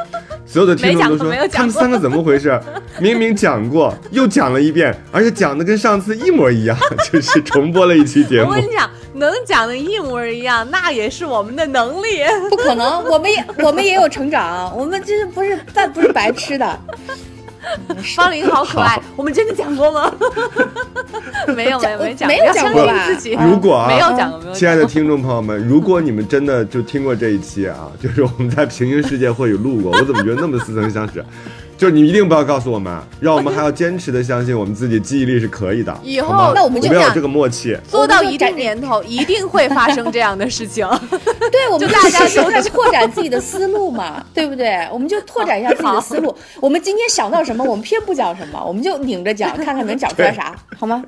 [0.51, 2.59] 所有的听众都说他们三个怎么回事？
[2.99, 6.75] 明明讲过，又讲了一遍，而且讲的跟上次一模一样，
[7.11, 8.63] 就是重播了一期节目我跟。
[8.63, 12.23] 你讲，能讲的一模一样，那也是我们的能力。
[12.49, 16.79] 不可能，我们也我们也有成长，我们这不是但不是白吃的。
[18.15, 20.11] 方玲好可爱，我们真的讲过吗？
[21.55, 23.37] 没有没有没讲，没有要相讲过吧信自己。
[23.41, 24.53] 如果啊没有讲过，没有讲过。
[24.53, 31.23] 亲爱的听众朋友们，如果你们真的就听过这一期啊，就是我们在平行世界会有录过，我怎么觉得那么似曾相识？
[31.79, 35.97] 就是你一定不要告诉我们，让我们还要坚持的相信我们自己记忆力是可以的。
[36.03, 37.77] 以后那我们就我们要有这个默契。
[37.87, 40.85] 做到一定年头，一定会发生这样的事情。
[41.49, 44.85] 对，我们就大家是在就拓展自己的思路嘛， 对不对？
[44.91, 46.35] 我们就拓展一下自己的思路。
[46.59, 51.01] 我们今天想到什么，我们偏不讲什么，我们就拧着讲，看看能讲出来啥，好吗？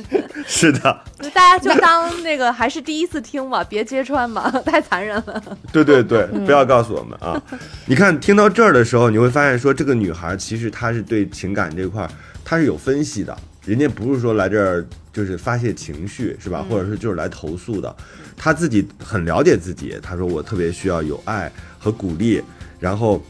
[0.46, 1.00] 是的，
[1.34, 5.42] 大家就当那个还是第一次听吧，别揭穿嘛，太残忍了。
[5.70, 7.38] 对对对，不要告诉我们啊！
[7.84, 12.10] 你看，听到这儿的时候，你会发现说，这个女孩其实她是对情感这块儿，
[12.44, 13.36] 她是有分析的。
[13.66, 16.64] 人家不是说来这儿就是发泄情绪，是吧？
[16.70, 17.96] 或者是就是来投诉的，
[18.36, 19.98] 她自己很了解自己。
[20.00, 22.40] 她说我特别需要有爱和鼓励，
[22.78, 23.20] 然后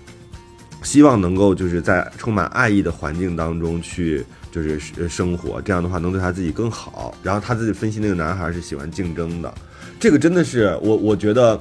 [0.82, 7.16] 希望能够就是在充满爱意的环境当中去就是呃生活，这样的话能对他自己更好。
[7.22, 9.54] 然后他自己分析那个男孩是喜欢竞争的，
[9.98, 11.58] 这个真的是我我觉得。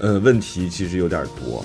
[0.00, 1.64] 呃，问题其实有点多。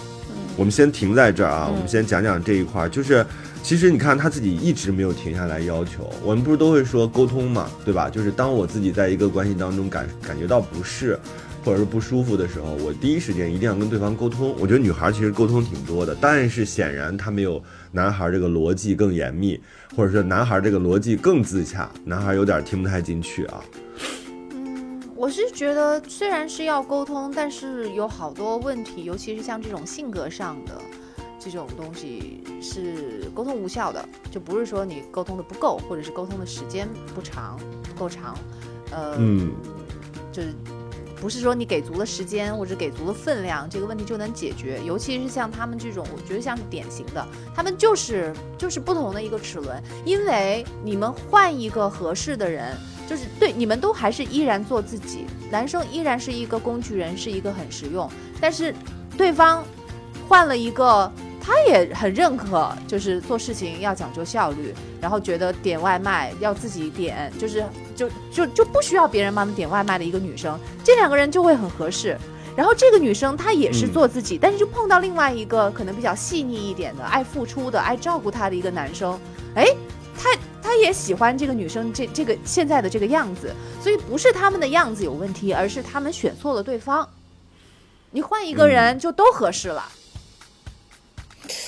[0.59, 2.89] 我们先停在这儿啊，我们先讲讲这一块儿。
[2.89, 3.25] 就是，
[3.63, 6.11] 其实你看他自己一直没有停下来要求。
[6.21, 8.09] 我们不是都会说沟通嘛，对吧？
[8.09, 11.17] 就是当我自己在一个关系当中感感觉到不适，
[11.63, 14.53] 或者是不舒服的时候，我第一时间一定要跟对方沟通。
[14.59, 19.57] 我觉得女孩其实沟通挺多的，但是显然她没有男孩这个逻辑更严密，
[19.95, 23.61] 或者说男孩这个逻辑更自洽，男孩有点听不太进去啊。
[25.19, 30.81] 我是觉得，虽然是要沟通，但是有好多问题，尤其是像这种性格上的
[31.37, 34.07] 这种东西，是沟通无效的。
[34.31, 38.33] 就不是说你沟通的不够，或者是沟通的时间不长、不够长，
[38.91, 39.51] 呃，嗯，
[40.31, 40.53] 就是
[41.19, 44.79] 不是说你给足了时间或者给足了分量，这个问题就能解决。
[44.85, 52.73] 尤其是像他们这种，我觉得像是典型的，他们就是就是不同的一个齿轮，因为你们换一个合适的人。
[53.09, 58.07] 就是对你们都还是依然做自己，男生依然是一个工具人，是一个很实用。
[58.39, 58.71] 但是
[59.17, 59.63] 对方
[60.27, 72.15] 换了一个，他也很认可，就是做事情要讲究效率，然后觉得点外卖要自己点，就是就就就不需要别人帮你点外卖的一个女生，这两个人就会很合适。
[72.55, 79.19] 然后这个女生她也是做自己，但是就碰到另外一个可能比较细腻一点的、爱付出的、爱照顾她的一个男生，
[79.55, 79.65] 哎，
[80.15, 80.29] 他。
[80.69, 83.51] 他也喜欢这个女生这这个现在的这个样子，
[83.81, 87.09] 所以不是他们的样子有问题，而是他们选错了对方。
[88.11, 89.83] 你换一个人就都合适了。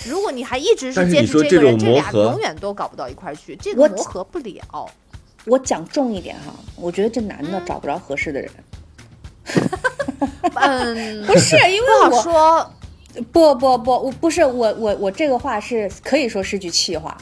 [0.08, 4.88] 如果你还一直是坚持这个人，这俩永远都搞不到一块去，这个磨合不了。
[5.46, 8.52] 我讲重一点哈，我觉得这男的找不着合适的人。
[10.54, 12.72] 嗯， 不是因为我说，
[13.32, 17.18] 不不不，我不是我我我这个话是可以说是句气话。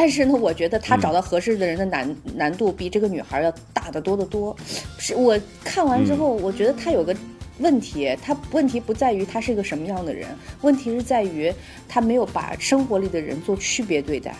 [0.00, 4.56] 但是呢，我觉得他找到合适的人的难难度比这个女孩要大得多得多。
[4.96, 7.12] 是我看完之后，我觉得他有个
[7.58, 10.28] 问题，他问题不在于他是一个什么样的人，
[10.60, 11.52] 问题是在于
[11.88, 14.32] 他没有把生活里的人做区别对待。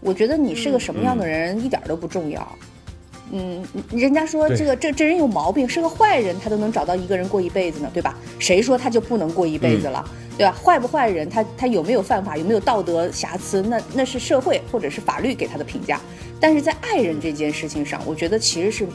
[0.00, 2.46] 我觉得你是个什么样的人一点都不重要。
[3.30, 3.62] 嗯，
[3.92, 8.16] 人家说这个这这人有毛病，是个坏人，他都能找到一个人过一辈子呢，对吧？
[8.38, 10.04] 谁说他就不能过一辈子了？
[10.36, 10.52] 对吧？
[10.52, 16.00] 坏不坏人，他他有没有犯法，有没有道德瑕疵，那那是社会或者是法律给他的评价。
[16.40, 18.86] 但是在爱人这件事情上，我觉得其实是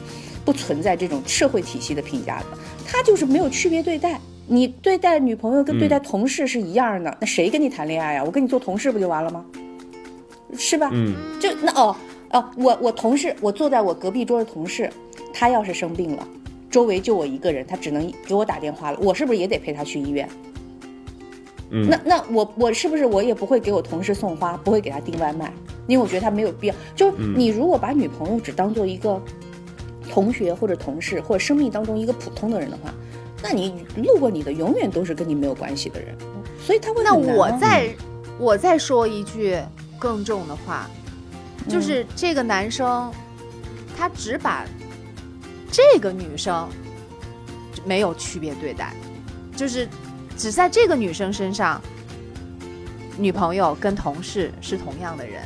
[0.44, 2.46] 不存在这种社会体系的评价的。
[2.86, 8.24] 他就是没有区别对待，你对待女朋友跟对待同事是一样的，那谁跟你谈恋爱呀？
[8.24, 9.44] 我跟你做同事不就完了吗？
[10.56, 10.88] 是吧？
[10.92, 11.94] 嗯，就那哦
[12.34, 14.90] 哦，我我同事，我坐在我隔壁桌的同事，
[15.32, 16.28] 他要是生病了，
[16.68, 20.28] 周围就我一个人，他只能给我打电话了，我是不是也得陪他去医院？
[21.70, 25.52] 嗯那那我我是不是我也不会给我同事送花，不会给他订外卖，
[25.86, 26.74] 因为我觉得他没有必要。
[26.94, 29.20] 就是你如果把女朋友只当做一个
[30.10, 32.92] 同学或者同事或者生命当中一个普通的人的话，
[33.42, 36.16] 那你路过你的永远都是跟你没有关系的人。
[36.60, 37.88] 所以他会那我再
[38.38, 39.56] 我再说一句
[39.98, 40.88] 更重的话，
[41.68, 43.12] 就是这个男生
[43.96, 44.64] 他只把
[45.70, 46.68] 这个女生
[47.84, 48.94] 没有区别对待，
[49.56, 49.88] 就是。
[50.36, 51.80] 只在这个女生身上，
[53.16, 55.40] 女朋友跟同事是同样的人，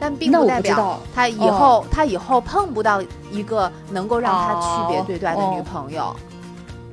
[0.00, 6.12] 但并不代表他以后他以后碰不到一个能够让他区别对待的女朋友。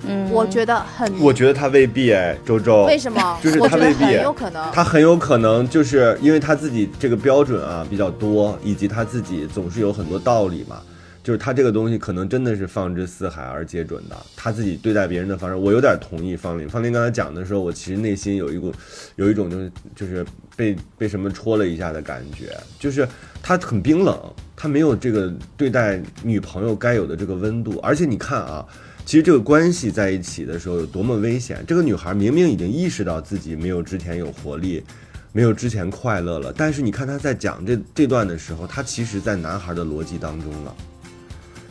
[0.07, 3.39] 嗯，我觉得很，我觉得他未必哎，周周，为什么？
[3.43, 10.81] 就是他未必，很有可能，他很有可能就是因为他自己这个标准啊比较多，以及他自己总是有很多道理嘛。
[11.21, 16.67] 就是他这个东西可能真的是放之四海而皆准的，他自己对待别人的方式，我有点同意方林。
[16.67, 18.73] 方林刚才讲的时候，我其实内心有一股，
[19.17, 23.07] 有一种就是就是被被什么戳了一下的感觉，就是
[23.43, 24.17] 他很冰冷，
[24.55, 27.77] 他没有这个对待女朋友该有的这个温度。
[27.83, 28.65] 而且你看啊，
[29.09, 31.65] 其实这个关系在一起的时候有多么危险。
[31.67, 34.83] 这个女孩明明已经意识到自己没有之前有活力。
[35.31, 36.53] 没有之前快乐了。
[36.55, 40.75] 但是你看她在讲这这段的时候，她其实在男孩的逻辑当中了，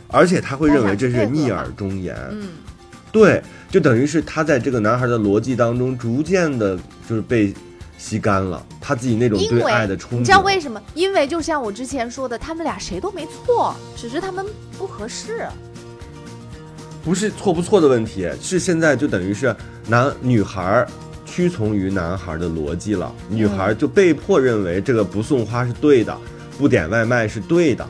[0.09, 2.13] 而且她会认为这是逆耳忠言。
[2.29, 2.49] 嗯，
[3.09, 7.53] 对，就等于是他在这个男孩的逻辑当中，逐渐的就是被
[7.97, 10.19] 吸干了他自己那种对爱的冲动。
[10.19, 10.81] 你知道为什么？
[10.93, 14.45] 因为就像我之前说的，他们俩谁都没错，只是他们
[14.77, 15.47] 不合适。
[17.03, 19.55] 不是错不错的问题，是现在就等于是
[19.87, 20.87] 男女孩儿
[21.25, 26.15] 屈从于男孩的逻辑了，女孩就被迫认为这个不送花是对的，
[26.57, 27.87] 不点外卖是对的。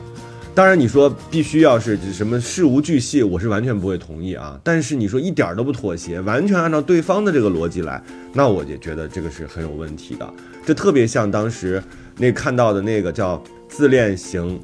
[0.52, 4.58] 当然，你说必须要是什么事无巨细，我是完全不会同意啊。
[4.64, 10.34] 但是你说一点儿都不妥协，完全按照对方的这个逻辑来，那我也觉得这个是很有问题的。
[10.66, 11.82] 这特别像当时
[12.16, 14.60] 那看到的那个叫自恋型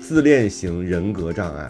[0.00, 1.68] 自恋型人格障碍，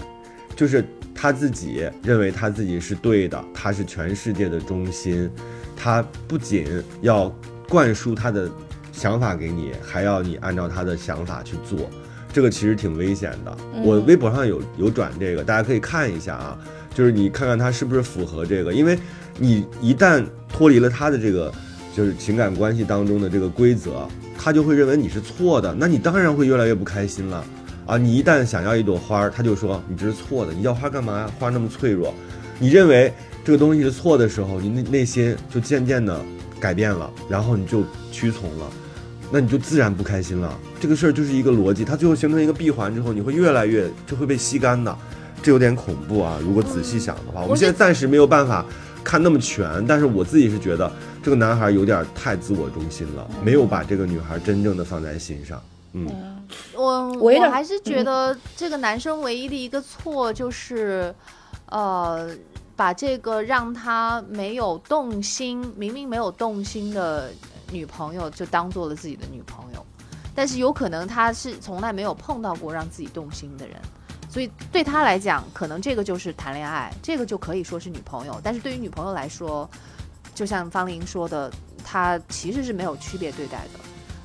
[0.56, 0.82] 就是
[1.24, 5.30] 他自己认为他自己是对的，他是全世界的中心，
[5.74, 6.66] 他不仅
[7.00, 7.34] 要
[7.66, 8.46] 灌输他的
[8.92, 11.88] 想法给你，还要你按照他的想法去做，
[12.30, 13.56] 这个其实挺危险的。
[13.82, 16.58] 我微博上有有转这个，大家可以看一下啊，
[16.92, 18.98] 就是你看看他是不是符合这个，因为
[19.38, 21.50] 你一旦脱离了他的这个
[21.96, 24.06] 就是情感关系当中的这个规则，
[24.38, 27.42] 他就会认为你是错的，那你当然会越来越不开心了。
[27.86, 31.30] 啊，你一旦想要一朵花儿，他就说你这是错的，你要花干嘛？
[31.38, 32.14] 花那么脆弱，
[32.58, 33.12] 你认为
[33.44, 36.18] 这个东西是错的时候，你内内心就渐渐的
[36.58, 38.66] 改变了，然后你就屈从了，
[39.30, 40.58] 那你就自然不开心了。
[40.80, 44.96] 这个事儿就是一个逻辑，它最后形成一个闭环之后，你会越来越就会被吸干的，
[45.42, 46.38] 这有点恐怖啊！
[46.42, 48.64] 如果仔细想的话，我们现在暂时没有办法
[49.02, 50.90] 看那么全，但是我自己是觉得
[51.22, 55.60] 这个男孩有点太自我中心了，没有把这个女孩真正的放在心上。
[55.96, 61.14] 嗯，我我还是觉得这个男生唯一的一个错就是，
[61.70, 62.28] 呃，
[62.74, 67.30] 把这个让他没有动心，明明没有动心的
[67.70, 69.86] 女朋友就当做了自己的女朋友，
[70.34, 73.76] 但是有可能他是从来没有碰到过让自己动心的人。
[74.28, 78.40] 所以对他来讲，可能这个就是谈恋爱，这个就可以说是女朋友。
[78.42, 79.70] 但是对于女朋友来说，
[80.34, 81.48] 就像方玲说的，
[81.84, 83.78] 他其实是没有区别对待的。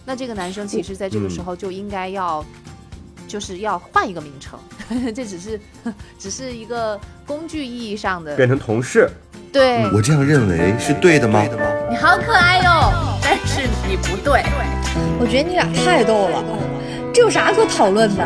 [0.09, 2.43] 那这个男生其实在这个时候就应该要，
[3.27, 4.57] 就是要换一个名称，
[5.13, 5.61] 这只是
[6.17, 9.07] 只是一个工具意义上的变成同事。
[9.53, 9.87] 对。
[9.93, 11.45] 我这样认为是对的吗？
[11.91, 12.91] 你好可爱哟，
[13.21, 14.41] 但是你不对。
[15.19, 16.43] 我觉得你俩太逗了，
[17.13, 18.25] 这有啥可讨论的？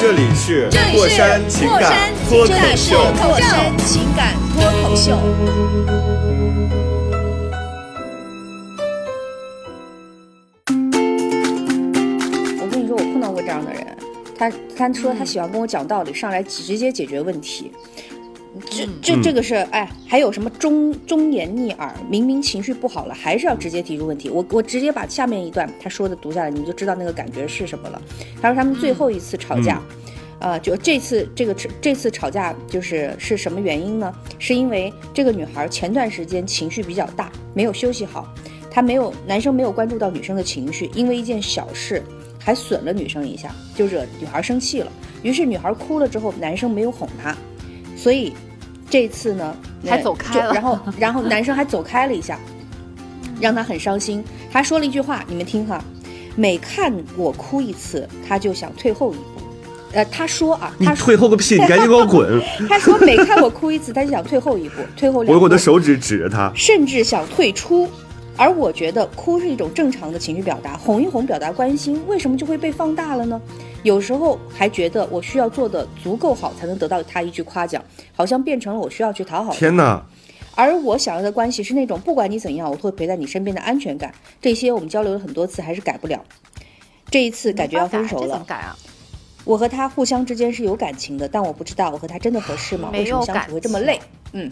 [0.00, 6.05] 这里是过山情感脱口这里是秀，过山情感脱口秀。
[14.38, 17.70] 他他说他喜欢跟我讲道理，上来直接解决问题。
[18.70, 21.94] 这这这个是哎，还有什么忠忠言逆耳？
[22.08, 24.30] 明明情绪不好了，还是要直接提出问题。
[24.30, 28.00] 我我直接把下面一段他说的读下来，你们就知道那个感觉是什么了。
[28.40, 29.82] 他说他们最后一次吵架，
[30.38, 34.10] 呃，就这次这个这次吵架就是是什么原因呢？
[34.38, 38.26] 是因为这个女孩前段时间情绪比较大，没有休息好，
[38.70, 42.02] 她没有男生没有关注到女生的情绪，因为一件小事
[42.46, 44.86] 还损了女生一下，就惹女孩生气了。
[45.24, 47.36] 于是女孩哭了之后，男生没有哄她，
[47.96, 48.32] 所以
[48.88, 52.38] 这次呢还走开了然后 然后男生还走开了一下，
[53.40, 54.22] 让她很伤心。
[54.52, 55.84] 他说了一句话，你们听哈，
[56.36, 59.42] 每看我哭一次，他就想退后一步。
[59.92, 61.56] 呃，他说啊，你他说退后个屁！
[61.56, 62.40] 你 赶紧给我滚！
[62.70, 66.52] 他说每看我哭一次，他就想退后一步，退后两步，我用我的手指指着他。
[66.54, 67.88] 甚至想退出。
[68.36, 73.40] 而我觉得哭是一种正常的情绪表达，哄一哄表达关心，为什么就会被放大了呢？
[73.82, 77.82] 有时候还觉得我需要做的足够好，才能得到他一句夸奖，
[78.14, 79.52] 好像变成了我需要去讨好。
[79.52, 80.04] 天哪！
[80.54, 84.12] 而我想要的关系是那种不管你怎样，我会陪在你身边的安全感。
[84.40, 86.22] 这些我们交流了很多次，还是改不了。
[87.10, 88.44] 这一次感觉要分手了怎么。
[88.46, 88.76] 改啊？
[89.44, 92.88] 我和他互相之间是有感情的，但我不知道我和他真的合适吗？
[92.90, 94.00] 没有为什么相处会这么累？
[94.32, 94.50] 嗯，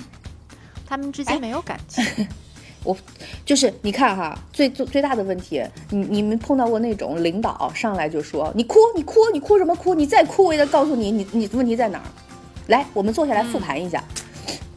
[0.86, 2.04] 他们之间没有感情，
[3.44, 9.94] 就是你看哈，最最最大的问题，你你们碰到过那种领导上来就说你哭你哭你哭什么哭？
[9.94, 12.04] 你再哭我也得告诉你你你问题在哪儿。
[12.68, 14.02] 来，我们坐下来复盘一下，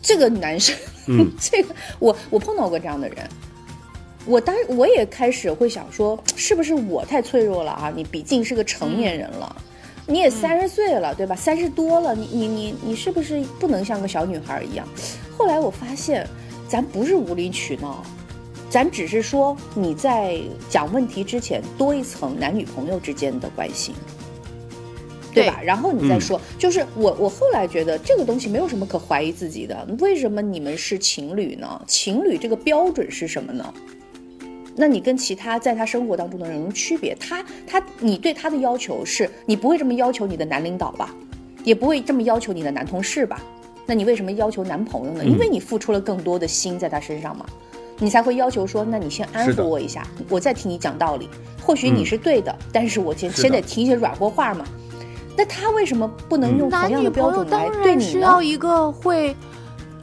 [0.01, 0.75] 这个男生，
[1.07, 3.17] 嗯 这个我我碰到过这样的人。
[4.25, 7.93] 我当我也开始会想说，是不是我太脆弱了啊？
[7.95, 9.55] 你毕竟是个成年人了，
[10.05, 11.33] 你也三十岁了，对吧？
[11.33, 14.85] 三十多了，你你你你是不是不能像个小女孩一样？
[15.37, 16.27] 后来我发现，
[16.67, 18.03] 咱不是无理取闹，
[18.69, 23.93] 咱只是说你在讲问题之前多一层男女朋友之间的关系。
[25.33, 25.61] 对吧？
[25.63, 29.87] 然后你再说，就是我我后来觉得这个东西没有什么可怀疑自己的。
[29.99, 31.79] 为什么你们是情侣呢？
[31.85, 33.71] 情侣这个标准是什么呢？
[34.75, 37.15] 那你跟其他在他生活当中的人有什么区别？
[37.19, 41.13] 他他你对他的要求是，你不会这么要求你的男领导吧，
[41.63, 43.39] 也不会这么要求你的男同事吧？
[43.87, 45.23] 那你为什么要求男朋友呢？
[45.23, 47.45] 因为你付出了更多的心在他身上嘛，
[47.97, 51.27] 你才会要求说，那你先安抚我一下，我再听你讲道理。
[51.61, 54.65] 或许你嗯是对的，但是我先是先得听一些软和话嘛。
[55.35, 58.41] 那他为什么不能用同样的标准来对你呢需要？
[58.41, 59.35] 一个会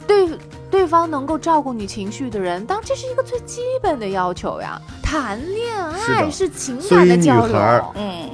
[0.07, 0.29] 对
[0.71, 4.81] 对方能够照顾你情绪的人，当这是一个最基本的要求呀。
[5.03, 7.57] 谈恋爱是情感的交流，
[7.95, 8.29] 嗯，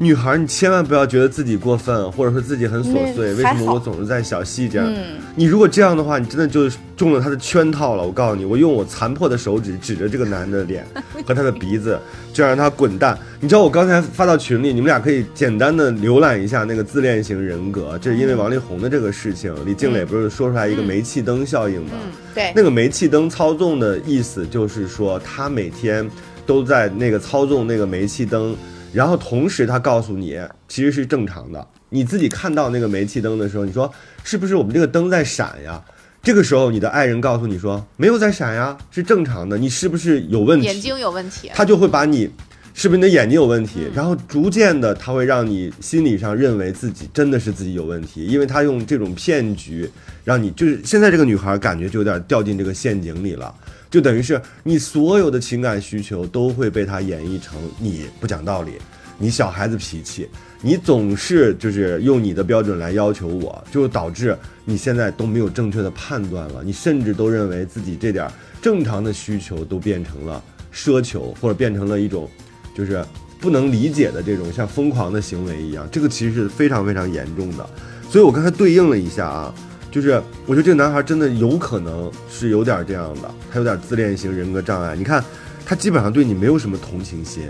[0.00, 3.34] 女孩，你千万不要觉得自己过分，或者说自己很琐碎。
[3.34, 4.78] 为什么我总是在小细节？
[4.80, 8.04] 嗯你如果这样的话，你真的就中了他的圈套了。
[8.04, 10.84] 我告诉你，我用我残破的手指指着这个男的脸
[11.24, 11.96] 和他的鼻子，
[12.32, 13.16] 就让他滚蛋。
[13.40, 21.92] 你知道我刚才发到群里，你们俩可以简单的浏览一下那个自恋型人格，这是因为王力宏的这个事情，李静蕾不是说出来一个煤气灯效应吗？
[22.34, 26.08] 对，那个煤气灯操纵的意思就是说，他每天
[26.46, 28.56] 都在那个操纵那个煤气灯，
[28.98, 30.36] 然后同时他告诉你
[30.66, 31.64] 其实是正常的。
[31.88, 33.88] 你自己看到那个煤气灯的时候，你说
[34.24, 35.80] 是不是我们这个灯在闪呀？
[36.20, 40.66] 这个时候你的爱人告诉你说没有在闪呀，是正常的，你是不是有问题？
[40.66, 41.48] 眼睛有问题。
[41.54, 42.28] 他就会把你，
[42.74, 43.86] 是不是你的眼睛有问题？
[43.94, 49.88] 然后逐渐的，他会让你心理上认为自己真的是自己有问题，因为他用这种骗局，
[50.24, 53.54] 让你就是现在这个女孩感觉就有点掉进这个陷阱里了，
[53.90, 58.72] 就等于是你所有的情感需求都会被他演绎成你不讲道理，
[59.18, 60.28] 你小孩子脾气。
[60.60, 66.64] 你总是就是用你的标准来要求我，就导致你现在都没有正确的判断了。
[66.64, 70.42] 你甚至都认为自己这点儿正常的需求都变成了
[70.74, 72.28] 奢求，或者变成了一种
[72.74, 73.04] 就是
[73.38, 75.88] 不能理解的这种像疯狂的行为一样。
[75.92, 77.64] 这个其实是非常非常严重的。
[78.10, 79.54] 所以我刚才对应了一下啊，
[79.90, 84.94] 就是我觉得这个男孩真的有可能是有点这样的，他有点自恋型人格障碍。
[84.94, 85.24] 你看，
[85.64, 87.44] 他基本上对你没有什么同情心。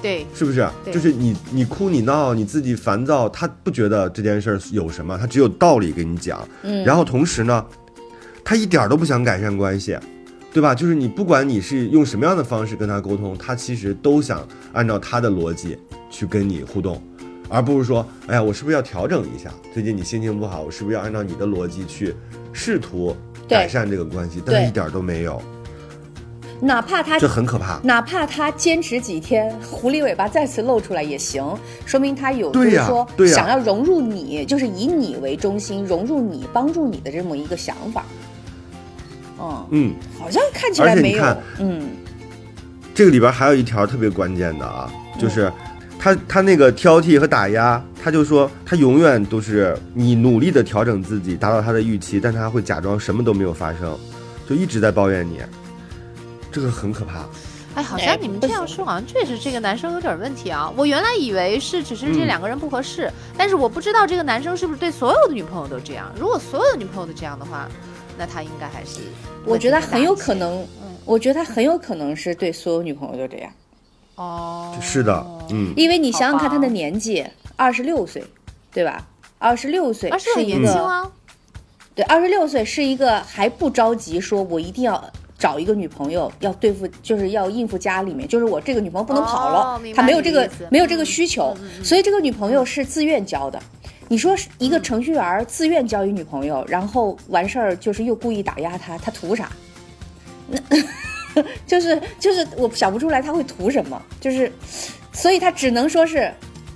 [0.00, 0.68] 对，是不是？
[0.92, 6.46] 就是你你哭你闹你自己烦躁，他不觉得这件事儿有什么，他只有道理给你讲。
[6.62, 7.64] 嗯然后同时呢，
[8.42, 9.96] 他一点都不想改善关系，
[10.52, 10.74] 对吧？
[10.74, 15.78] 就是你不管你是用什么样的方式跟他沟通，他其实都想按照他的逻辑
[16.10, 17.00] 去跟你互动，
[17.52, 19.50] 而不是说，哎呀，我是不是要调整一下？
[19.74, 22.14] 最近你心情不好，我是不是要按照你的逻辑去
[22.52, 23.14] 试图
[23.46, 24.42] 改善这个关系？
[24.44, 25.40] 但是一点儿都没有，
[26.60, 27.78] 哪怕他这很可怕。
[27.82, 31.44] 哪怕他坚持几天，狐狸尾巴再次露出来也行，
[31.84, 38.04] 说明他有就是说想要融入你，就是以你为中心，融入你，帮助你的这么一个想法。
[39.38, 41.88] 嗯，嗯，好像看起来没有嗯，
[42.94, 44.88] 这个里边还有一条特别关键的啊，
[45.18, 45.52] 就是
[46.02, 53.96] 他他那个挑剔和打压，他就说他永远都是你努力的调整自己，达到他的预期，但他会假装什么都没有发生，
[54.44, 55.38] 就一直在抱怨你，
[56.50, 57.24] 这个很可怕。
[57.76, 60.68] 哎，好哎像你们这样说，好像确实这个男生有点问题啊。
[60.76, 66.12] 我原来以为是只是这嗯两个人不合适，但是我不知道这个男生是不是对所有的女朋友都这样。
[66.18, 67.68] 如果所有的女朋友都这样的话，
[68.18, 68.98] 那他应该还是
[69.44, 70.66] 我觉得很有可能，
[71.04, 73.52] 我觉得他很有可能是对所有女朋友都这样，
[74.16, 74.76] 哦。
[74.80, 77.24] 是的，嗯，因为你想想看他的年纪，
[77.56, 78.22] 二十六岁，
[78.72, 79.06] 对吧？
[79.38, 81.10] 二十六岁是一个年轻啊，
[81.94, 85.02] 对，二十六岁是一个还不着急，说我一定要
[85.36, 93.60] 找一个女朋友，要对付，就是要应付家里面，就是我这个女朋友不能跑了，他没有这个没有这个需求，所以这个女朋友是自愿交的。
[94.08, 99.50] 你说是一个程序员自愿交一女朋友，然后完事儿就是又故意打压他，他图啥？
[100.48, 100.58] 那
[101.66, 104.50] 就是就是我想不出来他会图什么，就是，
[105.12, 106.32] 所以他只能说是，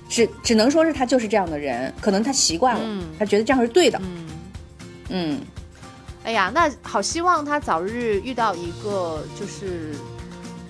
[0.09, 4.27] 只只能说是他就是这样的人，可能他习惯了，嗯他觉得这样是对的，嗯。
[5.09, 5.41] 嗯。
[6.23, 9.95] 哎呀，那好希望他早日遇到一个就是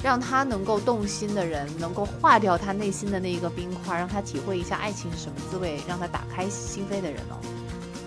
[0.03, 7.41] 让他能够动心的人，能够化掉他内心的那一个冰块，让他体会一下爱情是什么滋味，让他打开心扉的人哦。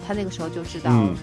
[0.07, 1.09] 他那个时候就知道了。
[1.11, 1.17] 嗯，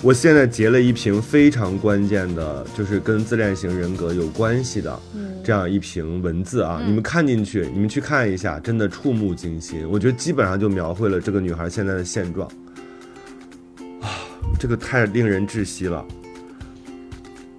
[0.00, 4.98] 我现在截了一瓶非常关键的，就是跟自恋型人格有关系的
[5.42, 9.84] 这样一瓶文字啊，你们看进去，你们去看一下，真的触目惊心。
[9.90, 12.48] 我觉得基本上就描绘了这个女孩现在的现状
[14.00, 14.22] 啊，
[14.58, 16.04] 这个太令人窒息了。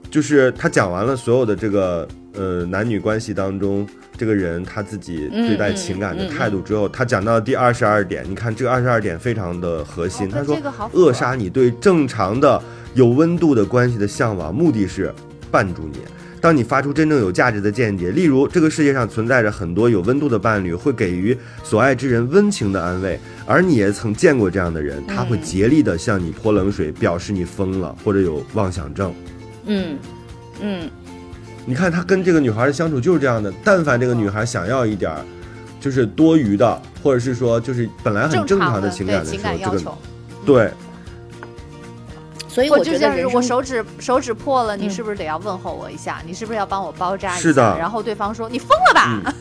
[0.10, 3.86] 就是他讲完了所有的这个呃男女关系当中，
[4.20, 10.60] 这个人他自己对待情感的态度之后，他讲到第二十二点，你看这个二十二点非常的核心，哦他说
[10.92, 12.62] 扼杀你对正常的
[12.96, 15.10] 有温度的关系的向往，目的是
[15.50, 16.00] 绊住你。
[16.42, 29.14] 当你发出真正有价值的见解，例如这个世界上存在着很多有温度的伴侣，会给予所爱之人温情的安慰，而你也曾见过这样的人，他会竭力的向你泼冷水，表示你疯了或者有妄想症。
[29.66, 29.98] 嗯，
[30.62, 30.90] 嗯，
[31.70, 35.22] 你看他跟这个女孩的相处就是这样的，但凡这个女孩想要一点儿，
[35.80, 39.92] 就是多余的，或者是说就是本来很正常常的情感的时候，情感要求这个。
[40.48, 40.72] 对
[42.48, 46.24] 所以我就像是我觉得人生我手指手指破了，你嗯是不是得要问候我一下？
[46.26, 47.40] 你是不是要帮我包扎一下？
[47.40, 49.22] 是的然后对方说：“你疯了吧？
[49.24, 49.34] 嗯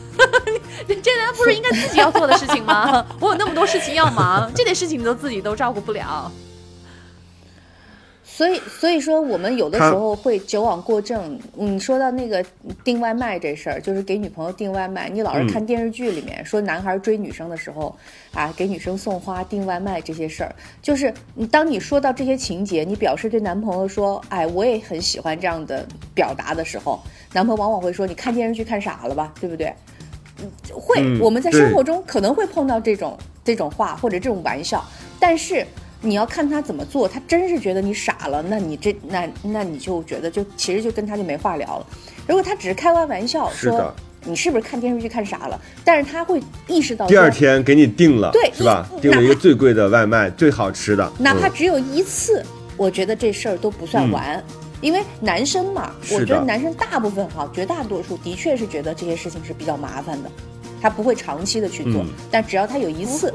[0.87, 3.03] 这 这难道不是应该自己要做的事情吗？
[3.19, 6.31] 我有那么多事情要忙，这点事情你都自己都照顾不了。
[8.39, 11.37] 所以，所以说我们有的时候会矫枉过正。
[11.55, 12.41] 你说到那个
[12.85, 17.93] 订外卖这事儿，就是给女朋友订外卖，你老是嗯看电视剧里面、说男孩追女生的时候，
[18.33, 25.85] 啊，给女生送花、订外卖这些事儿，就是你当你说到这些情节，你表示对男朋友说，哎，我也很喜欢这样的
[26.15, 26.97] 表达的时候，
[27.33, 29.67] 男朋友往往会说，你看电视剧看傻了吧，对不对？
[30.41, 34.81] 嗯会，嗯我们在生活中可能会碰到这种这种话或者这种玩笑，
[35.19, 35.67] 但是
[36.01, 41.85] 你要看他怎么做，他真是觉得你傻了，那你这那那你就觉得就其实就跟他就没话聊了。
[42.27, 43.93] 如果他只是开玩玩笑说
[44.25, 49.01] 你是不是看电视剧看傻了，但是他会意识到第二，天给你订了，对是吧你？
[49.01, 52.43] 订了一个最贵的外卖，最好吃的，嗯哪怕只有一次，
[52.77, 54.43] 我觉得这事儿都不算嗯完。
[54.81, 60.31] 因为男生嘛，我觉得男生大部分哈，绝大多数的确是觉得这些事情是比较麻烦的，
[60.81, 62.01] 他不会长期的去做。
[62.01, 63.33] 嗯但只要他有一次，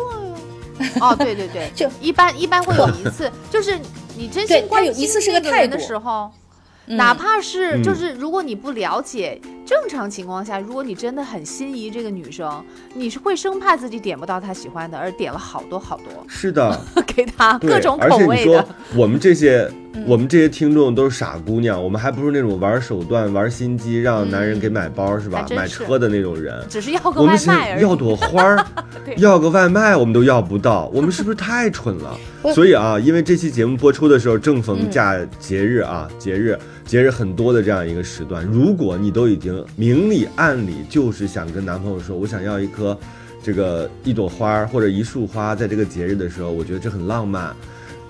[1.01, 3.79] 哦，对对对， 就一般一般会有 一次，就是
[4.17, 6.31] 你真心关心有一次是个那个人的时候。
[6.33, 6.41] 嗯
[6.87, 12.63] 哪怕是嗯就是，如果你不了解，正常情况下，如果你真的很心仪这个女生，
[12.93, 18.61] 你是会生怕自己点不到她喜欢的，而点了好多好多是的，给她各种而且你说口味的。
[18.61, 19.67] 嗯我们这些，
[20.07, 26.65] 我们这些听众都是傻姑娘，我们还不是那种玩手段、玩心机让男人给买包、是吧买车的那种人。
[26.69, 27.83] 只是要个我们现外卖而已。
[27.83, 28.67] 在要朵花儿，
[29.19, 32.17] 要个外卖，我们都要不到，我们是不是太蠢了？
[32.53, 42.99] 所以啊，因为这期节目播出的时候正逢嗯假节日啊，节日节日很多的这样一个时段，如果你都已经明里暗里就是想跟男朋友说，我想要一颗
[43.43, 47.55] 这个一朵花或者一束花，在这个节日的时候，我觉得这很浪漫，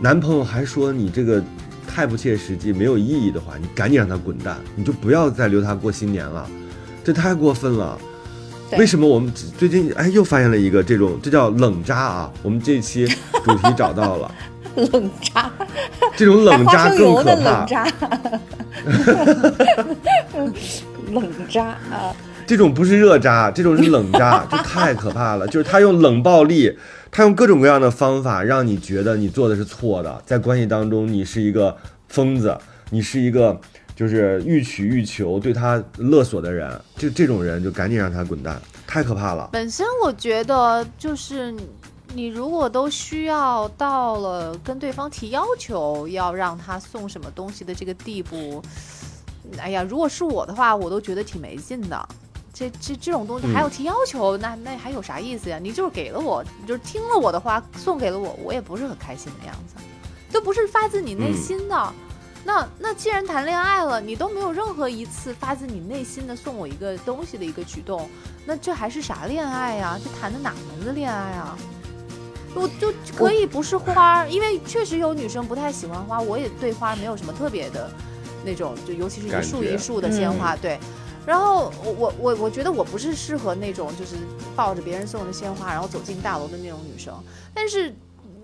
[0.01, 1.43] 男朋友还说你这个。
[1.95, 6.45] 太不切实际、没有意义的话，你赶紧让他滚蛋，你就不要再留他过新年了，
[7.05, 7.97] 这太过分了。
[8.77, 12.33] 为什么我们最近哎又发现了一个这种，这叫冷渣啊？
[12.43, 13.07] 我们这一期
[13.45, 14.35] 主题找到了，
[14.75, 15.49] 冷渣，
[16.17, 17.67] 这种冷渣更可怕冷。
[17.69, 17.87] 渣，
[21.13, 22.11] 冷渣 啊！
[22.45, 25.47] 这种不是热渣，这种是冷渣，这太可怕了。
[25.47, 26.77] 就是他用冷暴力，
[27.17, 31.77] 他用各种各样的方法让你觉得你做的是错的，在关系当中你是一个
[32.09, 32.59] 疯子，
[32.91, 33.57] 你是一个
[33.95, 36.69] 就是欲取欲求、对他勒索的人。
[36.97, 39.49] 就这种人就赶紧让他滚蛋，太可怕了。
[39.53, 41.55] 本身我觉得就是
[42.13, 48.61] 你如果都需要到了跟对方提要求，要让他送什么东西的这个地步，
[49.59, 52.09] 哎呀，如果是我的话，我都觉得挺没劲的。
[52.55, 55.59] 这这这种东西还要嗯提要求，那那还有啥意思呀？
[55.61, 59.75] 你就是给了我，你就是听了我的话，送给了我，我也不是很开心的样子，
[60.33, 61.93] 都不是发自你内嗯心的。
[62.45, 68.09] 那那既然谈恋爱了，你都没有任何一次发自你内心的送我一个东西的一个举动，
[68.47, 69.99] 那这还是啥恋爱呀？
[70.03, 71.59] 这谈的哪门子恋爱啊？
[72.55, 77.91] 我就可以不是花儿，因为确实有女生不太喜欢花，我也对花没有什么特别的
[78.45, 80.79] 那种，就尤其是一束一束的鲜花，对。
[81.27, 84.17] 然后我我我我觉得我不是适合那种就是
[84.55, 87.15] 抱着别人送的鲜花，然后走进大楼的那种女生。
[87.55, 87.95] 但是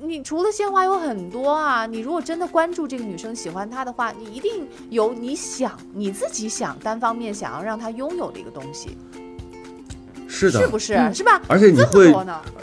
[0.02, 8.96] 你除了鲜花有很多啊，你如果真的关注这个女生喜欢她的话，你一定有你想你自己想单方面想要让她拥有的一个东西，
[10.26, 10.94] 是的，是不是？
[10.94, 11.42] 嗯是吧？
[11.48, 12.14] 而且你会，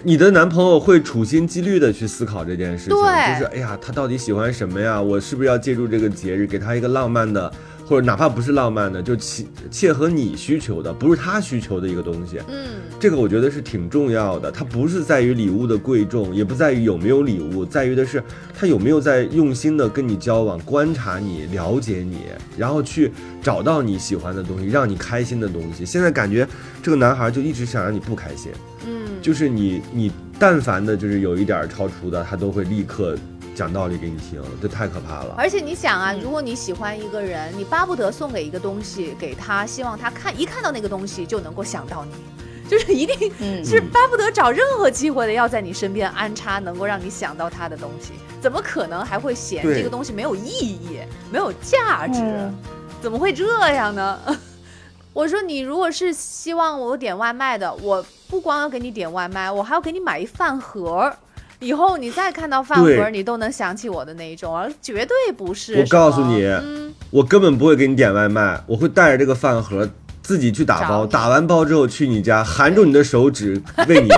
[0.02, 5.00] 你的男朋友会处心积虑的去思考这件事情，对就是哎呀，他到底喜欢什么呀？
[5.00, 7.54] 我是不是要借助这个节日给他一个浪漫的，
[7.88, 12.38] 或者哪怕不是浪漫的，就切切合你需求的，不是他需求的一个东西。
[12.50, 18.22] 嗯，这个我觉得是挺重要的，它不是在于礼物的贵重，也不在于有没有礼物，在于的是
[18.54, 22.18] 他有没有在用心的跟你交往，观察你，了解你，
[22.58, 23.10] 然后去
[23.42, 25.86] 找到你喜欢的东西，让你开心的东西。
[25.86, 26.46] 现在感觉
[26.84, 28.52] 这个男孩就一直想让你不开心，
[28.86, 33.16] 嗯，就是你你但凡的就是有一点儿超出的，他都会立刻
[33.58, 35.34] 讲道理给你听，这太可怕了。
[35.36, 42.12] 而且你想啊，嗯如果你喜欢一个人，你巴不得送给一个东西给他，希望他看一看到那个东西就能够想到你，
[42.70, 51.00] 就是一定嗯是巴不得找任何机会的要在你身边安插能够让你想到他的东西，怎么可能还会嫌这个东西没有意义、
[51.32, 52.20] 没有价值？
[52.22, 52.56] 嗯
[53.02, 54.20] 怎么会这样呢？
[55.14, 61.18] 我说你如果是希望我点外卖的，我不光要给你点外卖，我还要给你买一饭盒儿。
[61.60, 65.76] 以后你再看到饭盒，你都能想起我的那一种，而绝对不是。
[65.80, 69.90] 我告诉你嗯，我根本不会给你点外卖，我会带着这个饭盒
[70.22, 74.10] 自己去打包，打完包之后去你家，含住你的手指喂你。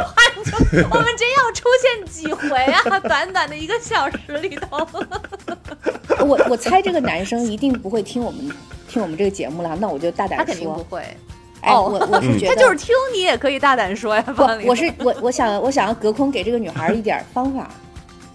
[0.89, 2.99] 我们真要出现几回啊？
[3.01, 4.87] 短短的一个小时里头，
[6.25, 8.49] 我我猜这个男生一定不会听我们
[8.87, 11.03] 听我们这个节目了，那我就大胆说他肯定不，会。
[11.61, 11.89] 哎，哦。
[11.99, 17.69] 我我是觉得他就是听你也可以大胆说呀，不我是我我想我想要隔空给这个女孩一点方法，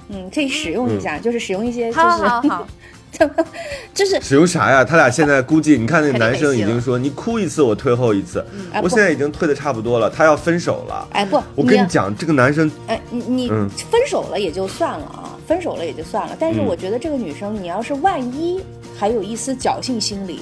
[0.08, 2.66] 嗯，可以使用一下，就是使用一些就好好是好，
[3.94, 4.84] 就是使用啥呀？
[4.84, 8.44] 他俩现在估计，你看那个男生已经说你哭一次我退后一次，
[8.82, 11.06] 我现在已经退的差不多了，他要分手了。
[11.12, 13.70] 哎不，我跟你讲，这个男生哎，你你嗯。
[13.90, 16.36] 分手了也就算了啊，分手了也就算了。
[16.38, 16.66] 但是嗯。
[16.66, 18.60] 我觉得这个女生，你要是万一
[18.98, 20.40] 还有一丝侥幸心理，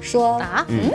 [0.00, 0.90] 说啊，嗯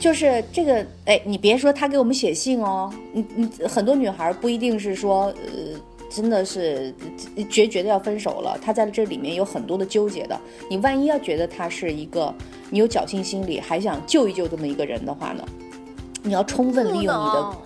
[0.00, 5.78] 就是这个，哎，你别说他给我们写信哦，你你很多女孩不一定是说，呃，
[6.10, 6.92] 真的是
[7.36, 10.40] 呃决绝的要分手了，她在这里面有很多的纠结的。
[10.70, 12.34] 你万一要觉得他是一个
[12.70, 15.44] 你有侥幸心理，还想救一救这么一个人的话呢，
[16.22, 17.56] 你要充分利用你的，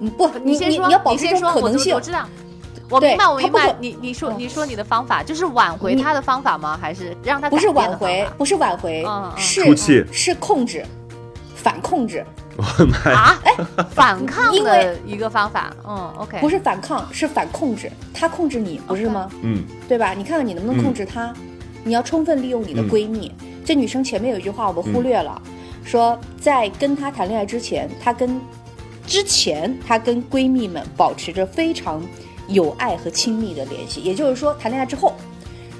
[0.00, 2.00] 嗯不，你你你先说，你要保持可能性我。
[2.00, 2.26] 知道。
[2.90, 3.80] 我对明白，我明白他不。
[3.80, 6.78] 你你说嗯你说你的方法就是挽回他的方法吗？
[6.78, 9.02] 还是让他不是挽回，不是挽回，
[9.34, 10.84] 是出气是控制，
[11.62, 12.24] 反控制，
[12.56, 13.18] 我的妈呀！
[13.18, 13.86] 啊？
[13.90, 15.72] 反抗因的为一个方法。
[15.86, 17.90] 嗯，OK，不是反抗，是反控制。
[18.12, 19.30] 他控制你，不是吗？
[19.42, 20.12] 嗯，对吧？
[20.12, 21.32] 你看看你能不能控制他？
[21.84, 23.32] 你要充分利用你的闺蜜。
[23.64, 25.40] 这女生前面有一句话我们忽略了，
[25.84, 28.40] 说在跟她谈恋爱之前，她跟
[29.06, 32.02] 之前她跟闺蜜们保持着非常
[32.48, 34.00] 有爱和亲密的联系。
[34.00, 35.14] 也就是说，谈恋爱之后，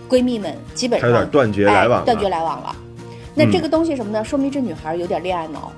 [0.09, 2.77] 闺蜜们基本上有点断绝来往断绝来往了。
[3.35, 4.25] 那嗯这个东西什么呢？
[4.25, 5.73] 说明这女孩有点恋爱脑。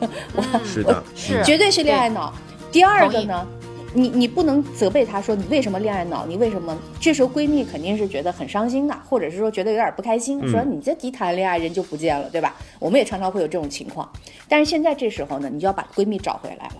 [0.34, 2.32] 我是的，是绝对是恋爱脑。
[2.70, 3.46] 第二个呢，
[3.94, 6.76] 你你不能责备她说你为什么恋爱脑，你为什么？
[7.00, 12.54] 这时候闺蜜肯定是觉得很伤心的，或者是说觉得有点不开心，嗯说你这一谈恋爱人就不见了，对吧？
[12.78, 14.08] 我们也常常会有这种情况。
[14.48, 16.76] 但是现在这时候呢，你就要把闺蜜找回来了。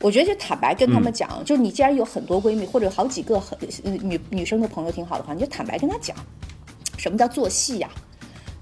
[0.00, 6.14] 我觉得就坦白跟他们讲，就是你既然有很多闺蜜或者好几个很呃女女生的朋友挺好的话，你就坦白跟她讲，
[6.98, 7.88] 什么叫做戏呀、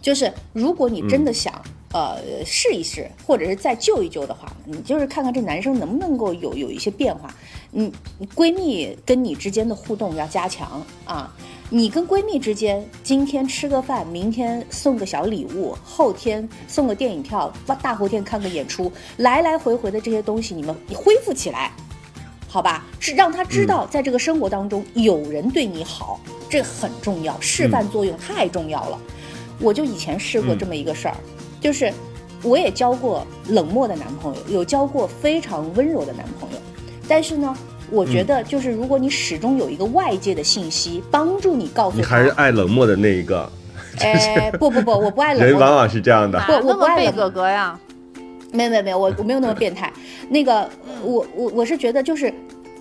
[0.01, 1.53] 就是如果你真的想、
[1.93, 7.35] 呃试一试，或者是再救一救的话，你就是看看这男生能不能够有有一些变化。
[7.71, 11.35] 你你闺蜜跟你之间的互动要加强啊。
[11.73, 21.71] 你跟闺蜜之间，今天吃个饭，明天送个小礼物，后天送个电影票，大后天看个演出，来来回回的这些东西，你们恢复起来，
[22.49, 22.85] 好吧？
[22.99, 28.99] 是让他知道，在这个生活当中有人对你好，这很重要，示范作用太重要了。
[29.61, 31.17] 我就以前试过这么一个事儿，
[31.61, 31.93] 就是
[32.43, 36.59] 我也交过冷漠的男朋友，有交过非常温柔的男朋友，
[37.07, 37.55] 但是呢，
[37.91, 43.51] 我觉得就是如果你始终有一个外界的信息帮助你告诉他，你还是爱冷漠的那一个，
[44.01, 46.39] 哎，不不不，我不爱冷漠，人往往是这样的。
[46.49, 47.79] 我那么贝不爱冷哥哥呀？
[48.53, 49.93] 没有没有没有，我我没有那么变态。
[50.29, 50.69] 那个，
[51.03, 52.33] 我我我是觉得就是。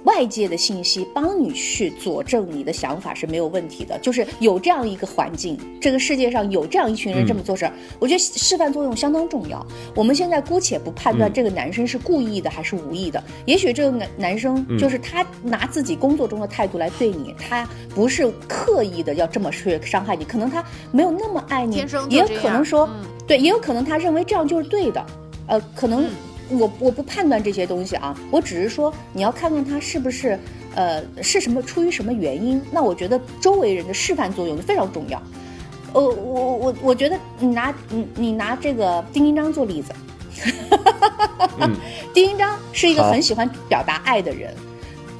[0.05, 9.65] 外界的信息帮你去佐证你的想法是没有问题的，就是有这样一个环境，这个世界上有这样一群人这么做事儿，我觉得示范作用相当重要。
[9.95, 11.33] 我们现在姑且不判断嗯。
[11.33, 23.05] 这个男生是故意的还是无意的，也许这个男男生就是他拿自己工作中的态度来对你，他不是刻意的要这么去伤害你，可能他没有那么爱你天生，也有可能说，嗯。
[23.27, 25.05] 对，也有可能他认为这样就是对的，
[25.45, 26.09] 呃，可能嗯
[26.49, 30.37] 我我不判断这些东西啊，我只是说你要看看他是不是
[30.75, 32.61] 呃是什么出于什么原因。
[32.71, 35.21] 那我觉得周围人的示范作用非常重要。
[35.93, 39.93] 呃，我我我觉得你拿你你拿这个丁丁章做例子，
[41.59, 41.75] 嗯
[42.13, 44.53] 丁一章是一个很喜欢表达爱的人，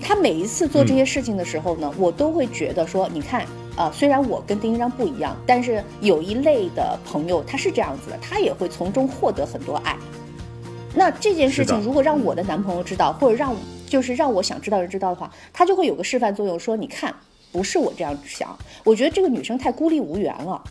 [0.02, 3.46] 他每一次做这些事情的时候呢，我都会觉得说，你看。
[3.76, 9.96] 啊、虽然我跟丁丁章不一样，但是有一类的朋友他是这样子的，他也会从中获得很多爱。
[10.96, 13.56] 那这件事情如果让我的男朋友知道，或者让
[13.88, 17.14] 就是让我想知道的人知道的话，他就会有个示范作用，说你看，
[17.52, 20.62] 不是我这样想，我觉得这个女生太孤立无援了，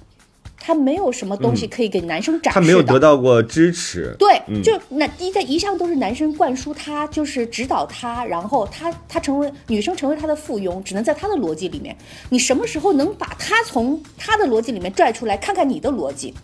[0.60, 2.60] 她没有什么东西可以给男生展示的。
[2.60, 11.96] 他没有得到过支持，对，嗯就那一在一向都是男生灌输他，就是指导他，然后他他成为女生成为他的附庸，只能在他的逻辑里面。
[12.28, 16.34] 你什么时候能把他从他的逻辑里面拽出来，看看你的逻辑？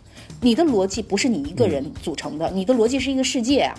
[0.44, 3.74] 你的逻辑不是你一个人组成的，你的逻辑是一个世界啊！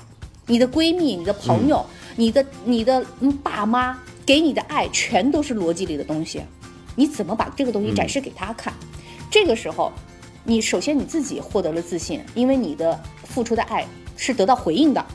[0.48, 1.86] 你的闺蜜、你的朋友、
[2.16, 3.96] 你的你的嗯爸妈
[4.26, 6.42] 给你的爱，全都是逻辑里的东西。
[6.96, 8.74] 你怎么把这个东西展示给他看？
[9.30, 9.94] 这个时候，
[10.44, 13.86] 你首先你自己获得了自信，因为你的付出的爱
[14.18, 15.06] 是得到回应的。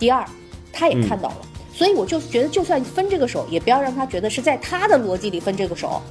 [0.00, 0.28] 第二，
[0.72, 1.36] 他也看到了，
[1.72, 6.02] 所以我就觉得，就算分这个手，也不要让他觉得是在他的逻辑里分这个手，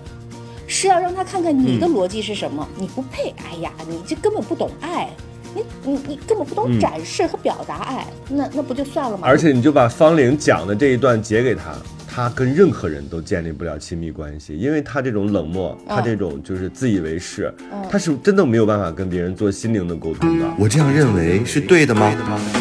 [0.68, 2.68] 是要让他看看你的逻辑是什么。
[2.78, 5.10] 你不配，哎呀，你这根本不懂爱，
[5.54, 9.28] 你你你根本不懂嗯展示和表达爱，那那不就算了吗？
[9.28, 11.76] 而且你就把方玲讲的这一段截给他，
[12.08, 17.54] 他跟任何人都建立不了亲密关系，因为他这种冷漠，他这种就是自以为是，
[17.90, 20.46] 他是真的没有办法跟别人做心灵的沟通的。
[20.58, 22.12] 我这样认为是对的吗？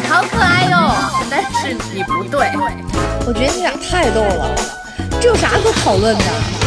[0.07, 2.47] 好可爱哟、但是你不对。
[3.27, 4.55] 我觉得你俩太逗了，
[5.19, 6.64] 这有啥可讨论的？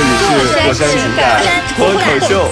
[0.00, 0.12] 这里
[0.46, 1.42] 是火山情感
[1.76, 2.48] 脱口秀。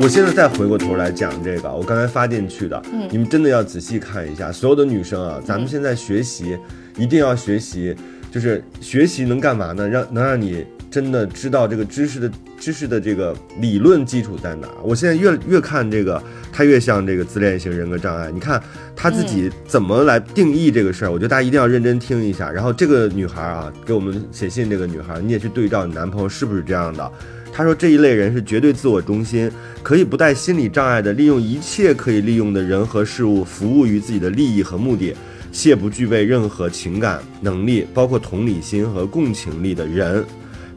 [0.00, 4.50] 我现在再回过头来讲这个，我刚才发进去的，你们真的要仔细看一下。
[4.50, 6.58] 所有的女生啊，咱们现在学习
[6.96, 7.94] 一定要学习，
[8.32, 9.88] 就是学习能干嘛呢？
[9.88, 10.66] 让能让你
[10.96, 14.66] 真的知道这个知识的知识的这个理论基础在哪。
[14.82, 18.30] 我现在越越看这个，他越像这个自恋型人格障碍。
[18.32, 18.58] 你看
[18.96, 22.50] 他自己怎么来定义这个事儿，我觉得大家一定要认真听一下。
[22.50, 27.12] 然后这个女孩啊，给我们写信这个女孩，你也去对照你男朋友是不是这样的。
[27.52, 35.14] 他说这一类人是绝对自我中心，可以不带心理障碍的利用一切可以利用的人和事物服务于自己的利益和目的，
[35.52, 40.24] 且不具备任何情感能力，包括同理心和共情力的人。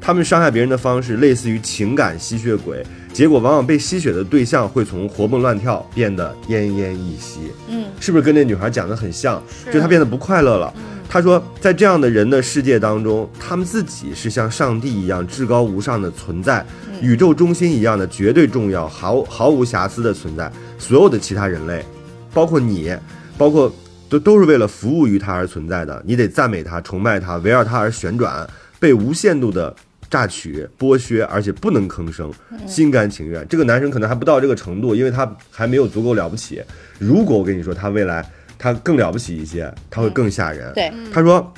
[0.01, 2.83] 他们伤害别人的方式类似于情感吸血鬼，
[3.13, 7.51] 结果往往被吸血的对象会从活蹦乱跳变得奄奄一息。
[7.67, 9.41] 嗯，是不是跟那女孩讲的很像？
[9.71, 10.73] 就她变得不快乐了。
[11.09, 16.63] 她说，在这样的人的世界当中，他们自己是像上帝一样至高无上的存在，
[17.01, 20.51] 宇宙中心一样的绝对重要、毫毫无瑕疵的存在。
[20.77, 21.83] 所有的其他人类，
[22.31, 22.95] 包括你，
[23.39, 23.73] 包括
[24.07, 25.99] 都都是为了服务于他而存在的。
[26.05, 28.47] 你得赞美他、崇拜他，围绕他而旋转，
[28.79, 29.75] 被无限度的
[30.09, 32.31] 榨取、剥削，而且不能吭声，
[32.67, 33.47] 心甘情愿。
[33.47, 36.61] 这个男生可能还不到这个程度，因为他还没有足够了不起。
[36.97, 38.25] 如果我跟你说，他未来
[38.57, 40.73] 他更了不起一些，他会更吓人。
[40.73, 41.53] 对，他说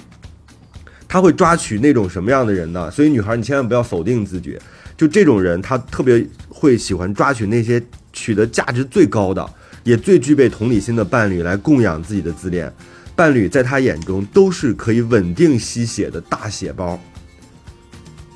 [1.07, 2.91] 他会抓取那种什么样的人呢？
[2.91, 4.57] 所以女孩，你千万不要否定自己。
[4.97, 7.81] 就这种人，他特别会喜欢抓取那些
[8.13, 9.49] 取得价值最高的，
[9.83, 12.71] 也最具备同理心的伴侣来供养自己的自恋。
[13.15, 16.99] 伴侣在他眼中都是可以稳定吸血的大血包。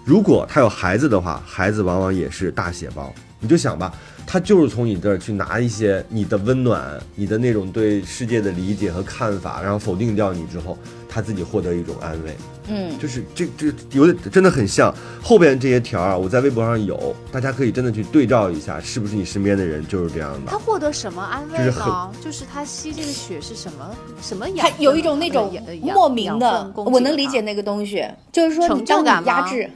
[0.05, 3.11] 如果他有孩子的话，孩子往往也是大血包。
[3.39, 3.93] 你就想吧，
[4.25, 10.77] 他就是从你这儿去拿一些你的温暖、你的那种对世界的理解和看法，然后否定掉你之后，
[11.09, 12.35] 他自己获得一种安慰。
[12.67, 14.91] 嗯，就是这这有点真的很像
[15.21, 20.57] 后边这些条儿啊，我在微博上有，大家可以真的去对照一下，是不是你身边的人就是这样的他？
[20.57, 22.11] 获得什么安慰就是呢？
[22.23, 24.67] 就是他吸这个血是什么什么养？
[24.67, 29.69] 他有一种那种莫名的我能理解那个东西，就是说你当你压制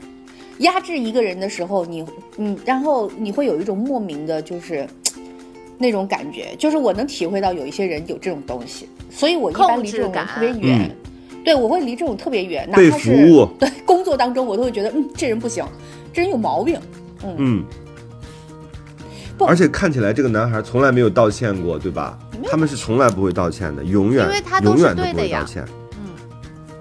[0.60, 2.04] 压制一个人的时候，你
[2.38, 4.86] 嗯，然后你会有一种莫名的，就是
[5.76, 10.96] 那种感觉，就是我能体会到有一些人有这种东西，所以我一般离这种人感特别远。
[11.42, 15.64] 对，我会离这种特别远，哪被服怕是务 对工作当中，我都会觉得，嗯，这人不行，
[16.12, 16.78] 这人有毛病。
[17.24, 17.64] 嗯嗯。
[19.46, 22.18] 而且看起来这个男孩从来没有道歉过，对吧？
[22.44, 25.64] 他们是从来不会道歉的，永远因为他都是永远都对的呀不会道歉。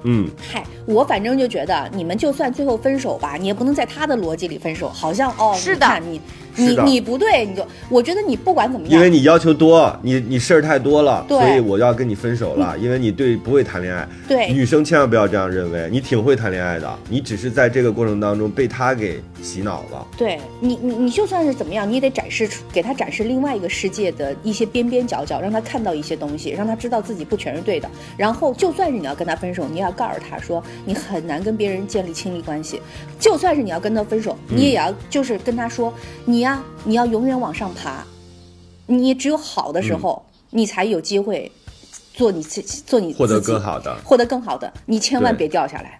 [0.03, 0.25] 嗯。
[0.25, 12.77] 嗯，嗨，我反正就觉得，你们就算最后分手吧，你也不能在他的逻辑里分手，好像哦，是的你看你你你不对，你就我觉得你不管怎么样，因为你要求多，你你事儿太多了，对所以我要跟你分手了。
[12.77, 20.05] 因为你对不会谈恋爱，对女生千万不要这样认为，你挺会谈恋爱的，你只是在这个过程当中被他给洗脑了。
[20.17, 27.89] 对你你你就算是怎么样，你也得展示出给他展示另外一个世界的一些边边角角，让他看到一些东西，让他知道自己不全是对的。
[28.17, 32.81] 然后就算是你要跟他分手，你也要告诉他说你很难跟别人建立亲密关系。
[33.19, 35.93] 就算是你要跟他分手，你也要就是跟他说
[36.25, 38.03] 你呀，你要永远往上爬，
[38.87, 41.51] 你只有好的时候，你才有机会
[42.13, 45.99] 做你自己做你获得自己更好的获得更好的，你千万别掉下来。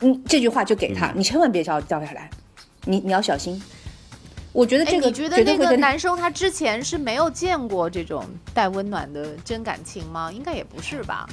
[0.00, 2.28] 你这句话就给他，你千万别掉掉下来，
[2.84, 3.60] 你你要小心。
[4.52, 10.30] 我觉得哎，这个你觉得那绝对会跟个男生他之前是没有见过这种带温暖的真感情吗？
[10.30, 11.26] 应该也不是吧？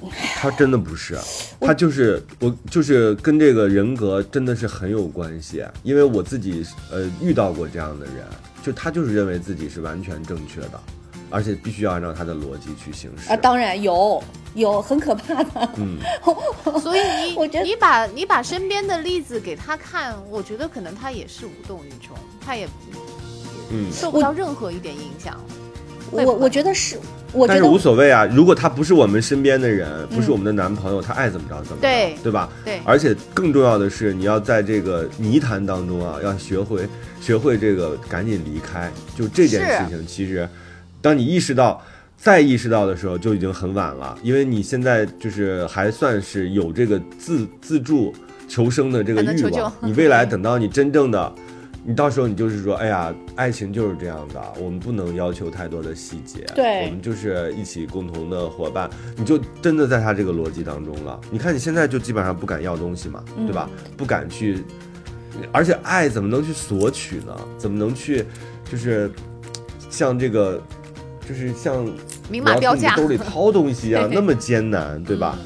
[0.36, 1.18] 他真的不是，
[1.60, 5.64] 他就是我，就是跟这个人格真的是很有关系。
[5.82, 8.24] 因为我自己呃遇到过这样的人，
[8.62, 10.80] 就他就是认为自己是完全正确的，
[11.30, 13.28] 而且必须要按照他的逻辑去行事。
[13.30, 14.22] 啊，当然有
[14.54, 15.98] 有很可怕的，嗯，
[16.80, 22.68] 所以你我觉得你把你把身边的例子给他看，我觉得可能他也是无动于衷，他也
[23.70, 25.38] 嗯受不到任何一点影响。
[26.10, 26.96] 我我觉得是，
[27.32, 28.24] 我但是无所谓啊。
[28.26, 32.48] 如果他不是我们身边的人，不是我们的男朋友，他爱怎么着怎么着，对对吧？
[32.64, 36.88] 对而且更重要的是，你要在这个泥潭当中啊，要学会
[37.20, 38.90] 学会这个赶紧离开。
[39.16, 40.48] 就这件事情，其实
[41.00, 41.82] 当你意识到。
[42.20, 48.12] 再意识到的时候就已经很晚了，因为你现在就是还算是有这个自自助
[48.48, 49.72] 求生的这个欲望。
[49.80, 51.32] 你未来等到你真正的，
[51.88, 61.18] 你到时候你就是说，哎呀，爱情就是这样的，我们不能要求太多的细节，对我们就是一起共同的伙伴，你就真的在他这个逻辑当中了。
[61.30, 63.70] 你看你现在就基本上不敢要东西嘛，对吧？
[63.96, 64.62] 不敢去，
[65.50, 67.34] 而且爱怎么能去索取呢？
[67.56, 68.22] 怎么能去，
[68.70, 69.10] 就是
[69.88, 70.62] 像这个，
[71.26, 71.90] 就是像
[72.28, 75.38] 明码标价兜里掏东西一样 那么艰难，对吧？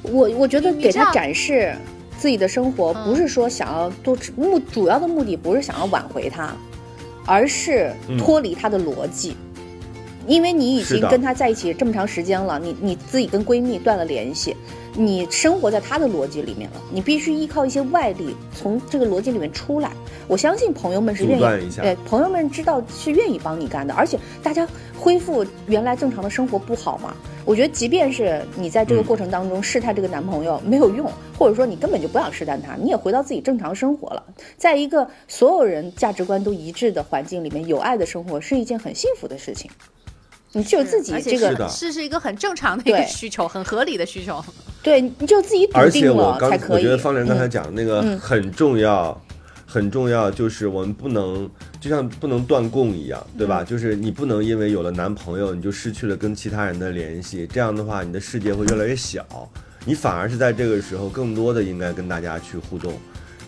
[0.00, 1.76] 我我觉得给他展示
[2.20, 6.54] 自己的生活，嗯不是说想要做目主要的目的不是想要挽回他，
[7.24, 9.34] 而是嗯脱离他的逻辑。
[10.30, 14.56] 因为你已经跟他在一起这么长时间了，你你自己跟闺蜜断了联系，
[14.94, 19.90] 你生活在他的逻辑里面了，你必须依靠一些外力从这个逻辑里面出来。
[20.28, 24.64] 我相信朋友们是愿意对朋友们知道是愿意帮你干的，而且大家
[24.96, 27.12] 恢复原来正常的生活不好吗？
[27.44, 34.22] 我觉得，即便是你在这个嗯过程当中试探这个男朋友没有用，或者说你根本就不想试探他，你也回到自己正常生活了，
[34.56, 39.68] 在一个所有人价值观都一致的环境里面，有爱的生活是一件很幸福的事情。
[40.52, 44.44] 你只有自己这个是是是一个很正常的一个需求，很合理的需求。
[44.82, 46.76] 对，你就自己笃而且定我刚了才可以。
[46.76, 49.20] 我觉得方莲刚才嗯讲的那个嗯很重要，
[49.66, 51.48] 很重要，就是我们不能
[51.80, 53.62] 就像不能断供一样，对嗯吧？
[53.62, 59.24] 就是你不能因为有了男朋友，你就失去了跟其他人的联系，这样的话，你的世界会越来越小，
[59.84, 62.94] 你反而是在这个时候更多的应该跟大家去互动。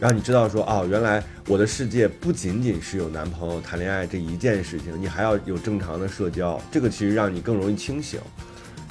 [0.02, 8.18] 让你知道说哦，原来我的世界不仅仅是有男朋友谈恋爱这一件事情，你还要有正常的社交，这个其实让你更容易清醒。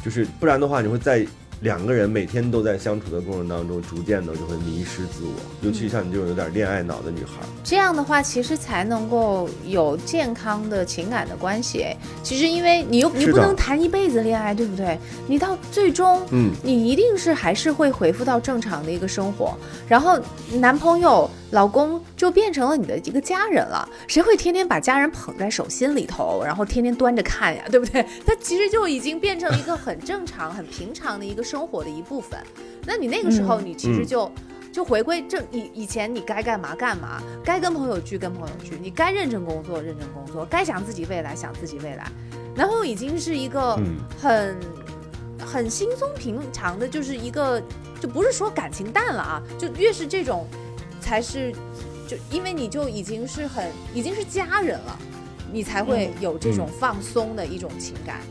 [0.02, 1.28] 就是不然的话，你会在
[1.62, 5.34] 两个人每天都在相处的过程当中，逐渐的就会迷失自我。
[5.62, 7.34] 尤其像你这种有点恋爱脑的女孩，
[7.64, 11.84] 这样的话，其实才能够有健康的情感的关系。
[11.84, 14.98] 哎，其实因为你又你不能谈一辈子恋爱，对不对？
[15.28, 19.56] 你到最终，嗯，你一定是还是会恢复到正常的一个生活，
[19.88, 20.20] 然后
[20.54, 23.88] 男朋友、老公就变成了你的一个家人了。
[24.08, 28.06] 谁会天天把家人捧在手心里头，然后天天端着看呀，对不对？
[28.26, 32.40] 他其实就已经变成一个很正常、很平常的一个生活的一部分。
[32.86, 34.32] 那你那个时候，你其实嗯就。
[34.72, 42.10] 就回归正以以前你该干嘛干嘛，该跟朋友聚跟朋友聚，你该认真工作认真工作，该想自己未来想自己未来。
[42.56, 44.58] 男朋友已经是一个嗯很、
[45.46, 47.62] 很轻松平常的，就是一个
[48.00, 50.48] 就不是说感情淡了啊，就越是这种
[51.02, 51.52] 才是
[52.08, 54.98] 就因为你就已经是很已经是家人了，
[55.52, 58.22] 你才会有这种放松的一种情感。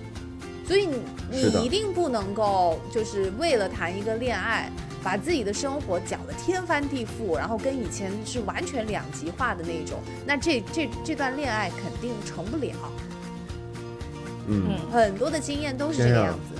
[0.66, 4.70] 所以你你一定不能够就是为了谈一个恋爱，
[5.02, 12.72] 把自己的生活搅得天翻地覆，然后跟以前是完全两极化的那种，那这这这段恋爱肯定成不了。
[14.46, 16.26] 嗯，很多的经验都是这个样。
[16.26, 16.59] 样子，嗯，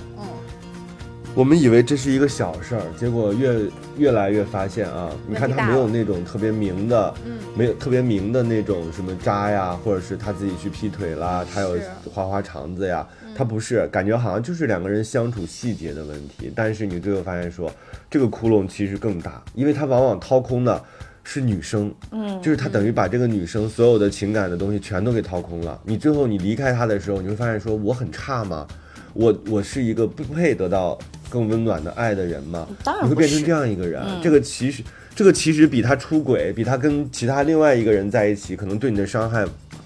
[1.33, 3.55] 我们以为这是一个小事儿，结果越
[3.97, 7.37] 越来越发现啊，你看他没有那种特别明的，嗯。
[7.53, 11.77] 没有特别明的那种什么渣呀，或者是他自己去劈腿啦，他有
[12.09, 13.05] 花花肠子呀，
[13.35, 17.69] 他不是，感觉好像就是两个人相处细节的问题，但是你最后发现说，
[18.09, 20.81] 这个窟窿其实更大，因为他往往掏空的
[21.25, 25.77] 是女生，嗯，就是他等于把这个女生所有的情感的东西全都给掏空了。
[25.83, 28.65] 你最后你离开他的时候，你会发现说我很差吗？
[29.13, 30.97] 我我是一个不配得到
[31.29, 32.67] 更温暖的爱的人吗？
[32.83, 34.01] 当然你会变成这样一个人。
[34.03, 34.83] 嗯这个其实
[35.15, 39.45] 这个其实比他出轨，比他跟其他另外一个人在一起，可能对你的伤害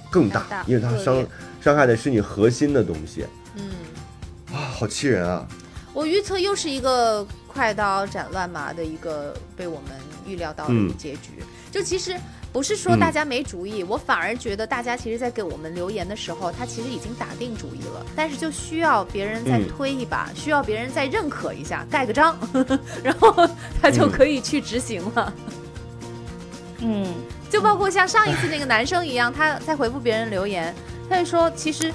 [0.09, 1.25] 更大，大因为他伤
[1.61, 3.25] 伤害的是你核心的东西。
[3.55, 3.69] 嗯，
[4.53, 5.47] 啊，好气人啊！
[5.93, 9.91] 我预测又是一个快刀斩乱麻的一个被我们
[10.27, 11.31] 预料到的一个嗯结局。
[11.71, 12.15] 就其实
[12.55, 12.99] 不是说嗯。
[13.01, 19.67] 大家没主意，我反而觉得大家其实在给我们留言的时候，他其实已经打定主意了，但是就需要别人再嗯。
[19.67, 22.39] 推一把，需要别人再认可一下，盖个章，
[23.03, 23.35] 然后
[23.81, 24.11] 他就嗯。
[24.11, 25.33] 可以去执行了。
[26.79, 27.13] 嗯，
[27.49, 30.73] 就包括像上一次那个男生一样，他在回复别人留言，
[31.09, 31.93] 他就说其实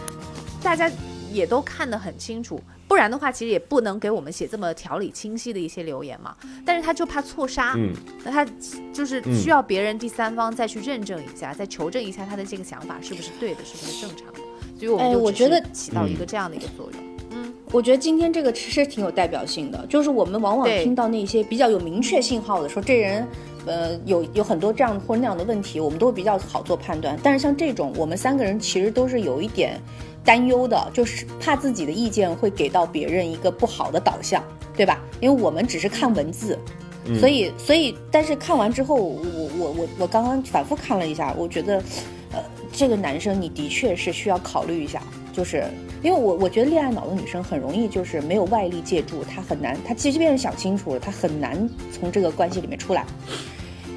[0.63, 0.91] 大家
[1.33, 6.34] 也都看得很清楚，不然的话其实也不能给我们写这么条理清晰的一些留言嘛。
[6.66, 7.93] 但是他就怕错杀，嗯，
[8.24, 8.45] 那他
[8.93, 14.41] 就是嗯需要别人第三方再去认证一下，再求证一下他的这个想法是不是对的，是不是正常的。
[14.76, 17.01] 所以我们哎就只我觉得起到一个这样的一个作用。
[17.30, 23.24] 嗯，我觉得今天这个其实挺有代表性的，就是我们往往听到那些比较有明确信号的，说这人，
[23.66, 27.16] 呃，有有很多这样或者那样的问题，我们都会比较好做判断。
[27.22, 29.80] 但是像这种，我们三个人其实都是有一点，
[30.25, 34.43] 担忧的，就是怕自己的意见会给到别人一个不好的导向，
[34.77, 35.01] 对吧？
[35.21, 36.59] 因为我们只是看文字，
[37.18, 39.23] 所以所以，但是看完之后，我
[39.59, 41.83] 我我我刚刚反复看了一下，我觉得，
[42.33, 42.39] 呃，
[42.73, 45.03] 这个男生你的确是需要考虑一下，
[45.33, 45.64] 就是
[46.03, 53.05] 因为我我觉得恋爱脑的女生很容易就是没有外力借助，她很难，她即便是想清楚了，她很难从这个关系里面出来，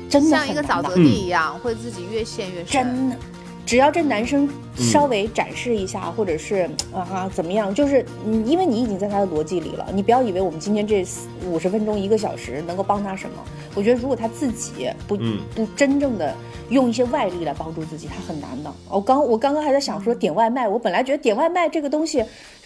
[0.09, 2.65] 真的像一个很难的沼泽地一样，会自己越陷越深。
[2.65, 3.17] 真的，
[3.65, 11.05] 只要这男生稍微展示一下，或者是啊怎么样，就是嗯，因为你已经在他的逻辑里了，你不要以为我们今天这
[11.45, 13.35] 五十分钟一个小时能够帮他什么。
[13.73, 16.35] 我觉得如果他自己不、嗯不真正的
[16.69, 18.71] 用一些外力来帮助自己，他很难的。
[18.89, 22.23] 我刚我刚刚还在想说点外卖，我本来觉得点外卖这个东西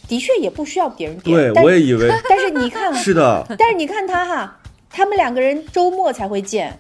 [0.08, 6.78] 的确也不需要别人点，对，但我也以为 但是你看， 是的，但是你看他哈，他们两个人周末才会见，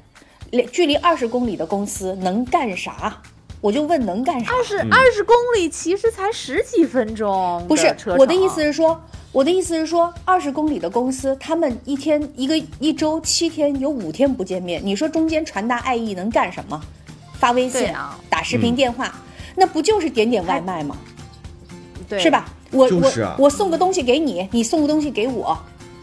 [0.51, 3.22] 离距离二十公里的公司能干啥？
[3.61, 4.51] 我就问能干啥？
[4.51, 9.01] 二十二十公里其实才十几分钟，不是我的意思是说，
[9.31, 16.79] 我的意思是说，二十公里的公司，他们一天一个一周七天有五天不见面，你说中间传达爱意能干什么？
[17.39, 19.13] 发微信、啊打视频电话，
[19.55, 20.95] 那不就是点点外卖吗？
[22.07, 22.29] 对是？
[22.29, 22.45] 吧？
[22.71, 25.57] 我、就是啊我我送个东西给你，你送个东西给我，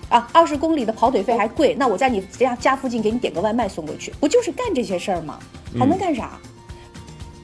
[0.08, 5.38] 啊，二十公里的跑腿费还贵，那我在你家家附近给你点个外卖送过去，不就是干这些事儿吗？
[5.78, 6.38] 还能干啥？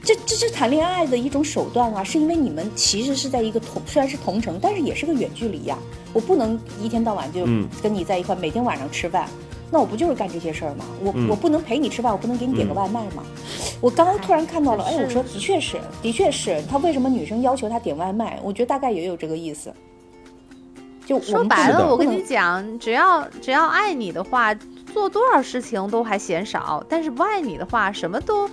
[0.03, 5.77] 这这是谈恋爱的一种手段啊，是因为你们其实是在一个同虽然是同城，但是也是个远距离呀、
[6.11, 9.27] 我不能一天到晚就嗯跟你在一块，每天晚上吃饭。
[9.73, 10.83] 那我不就是干这些事儿吗？
[11.01, 13.23] 我、嗯我不能陪你吃饭，我不能给你点个外卖吗？
[13.79, 18.37] 我刚刚突然看到了，哎，我说的确是，的确是他为什么女生要求他点外卖？
[18.43, 19.71] 我觉得大概也有这个意思。
[21.05, 24.53] 就我说白了，我跟你讲，只要只要爱你的话，
[24.91, 28.49] 做多少事情都还嫌少；但是不爱你的话，什么都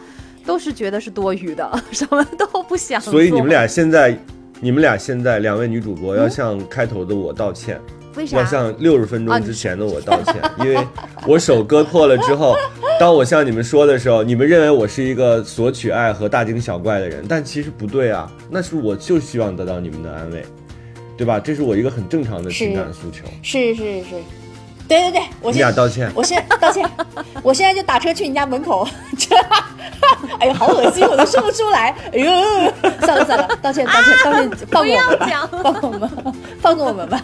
[0.49, 3.12] 都是觉得是多余的， 什么都不想做。
[3.12, 4.18] 所以你们俩现在，
[4.61, 7.78] 你们俩现在两位女主播要向开头的我道歉，
[8.14, 8.44] 为啥要？
[8.46, 10.82] 向六十分钟之前的我道歉， 因为
[11.26, 12.57] 我手割破了之后，
[12.99, 20.42] 当我向你们说的时候，你们认为我是一个索取爱和大惊小怪的人，但其实不对啊，那是我就希望得到你们的安慰，
[21.14, 21.38] 对吧？
[21.38, 23.26] 这是我一个很正常的情感诉求。
[23.42, 24.16] 是是是，
[24.89, 26.89] 对对对，我你现俩道歉，我先道歉，
[27.43, 29.36] 我现在就打车去你家门口，这，
[30.41, 31.95] 哎呦，好恶心，我都说不出来。
[32.12, 32.30] 哎呦，
[33.01, 36.11] 算了算了，道歉道歉道歉，放过我们吧，放过我们，
[36.62, 37.22] 放过我们吧。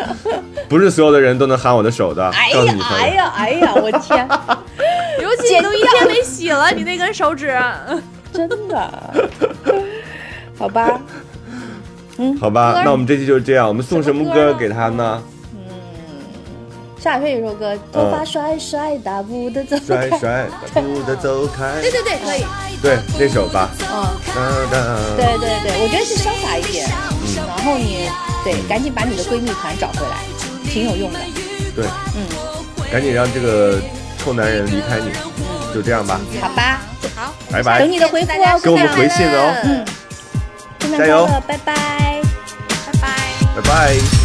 [0.70, 2.48] 不是所有的人都能喊我的手的，哎。
[2.48, 4.26] 呀哎呀哎呀，我天，
[5.20, 7.54] 尤其你都一天没洗了，你那根手指。
[8.32, 9.12] 真的，
[10.56, 11.00] 好吧，
[12.16, 15.22] 嗯好吧，那我们这期就是这样，我们送什么歌给他呢？
[17.02, 20.10] 夏雨有一首歌，头发甩甩，大步的走开。
[20.10, 22.44] 甩甩大步的走开，对对对，可以，
[22.82, 23.70] 对那首吧。
[23.80, 24.06] 嗯。
[24.34, 24.34] 哒
[24.70, 28.06] 哒对对对，我觉得是潇洒一点，嗯然后你
[28.44, 30.18] 对，赶紧把你的闺蜜团找回来，
[30.70, 31.18] 挺有用的。
[31.74, 32.26] 对，嗯，
[32.92, 33.80] 赶紧让这个
[34.18, 35.10] 臭男人离开你，
[35.74, 36.82] 就这样吧，好吧，
[37.16, 37.90] 好拜拜等。
[37.90, 42.20] 你的回复哦，给我们回信哦嗯，加油，拜拜。
[42.84, 43.08] 拜拜。
[43.56, 44.19] 拜拜。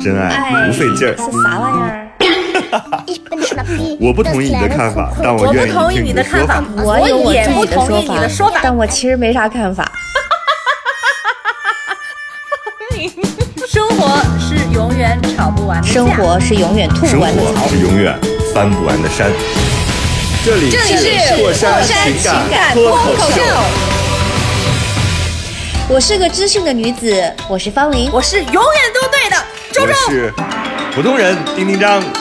[0.00, 1.14] 真爱不费劲儿。
[1.16, 2.06] 是啥玩意儿？
[4.00, 6.62] 我不同意你的看法，但我愿意听你的说法。
[6.76, 9.90] 我有我也自己的不同意说你的说法但我其实没啥看法。
[13.68, 17.68] 生活是永远吵不完的架生活是永远吐生不完的槽活。
[17.68, 18.18] 是永远
[18.54, 19.30] 翻不完的山。
[20.44, 23.42] 这里是破山情情感脱脱口秀秀。
[25.88, 28.08] 我是个知性的女子，我是方琳。
[28.12, 28.62] 我是永远
[28.94, 29.36] 都对的
[29.82, 30.30] 我是
[30.94, 32.19] 普通人丁丁张。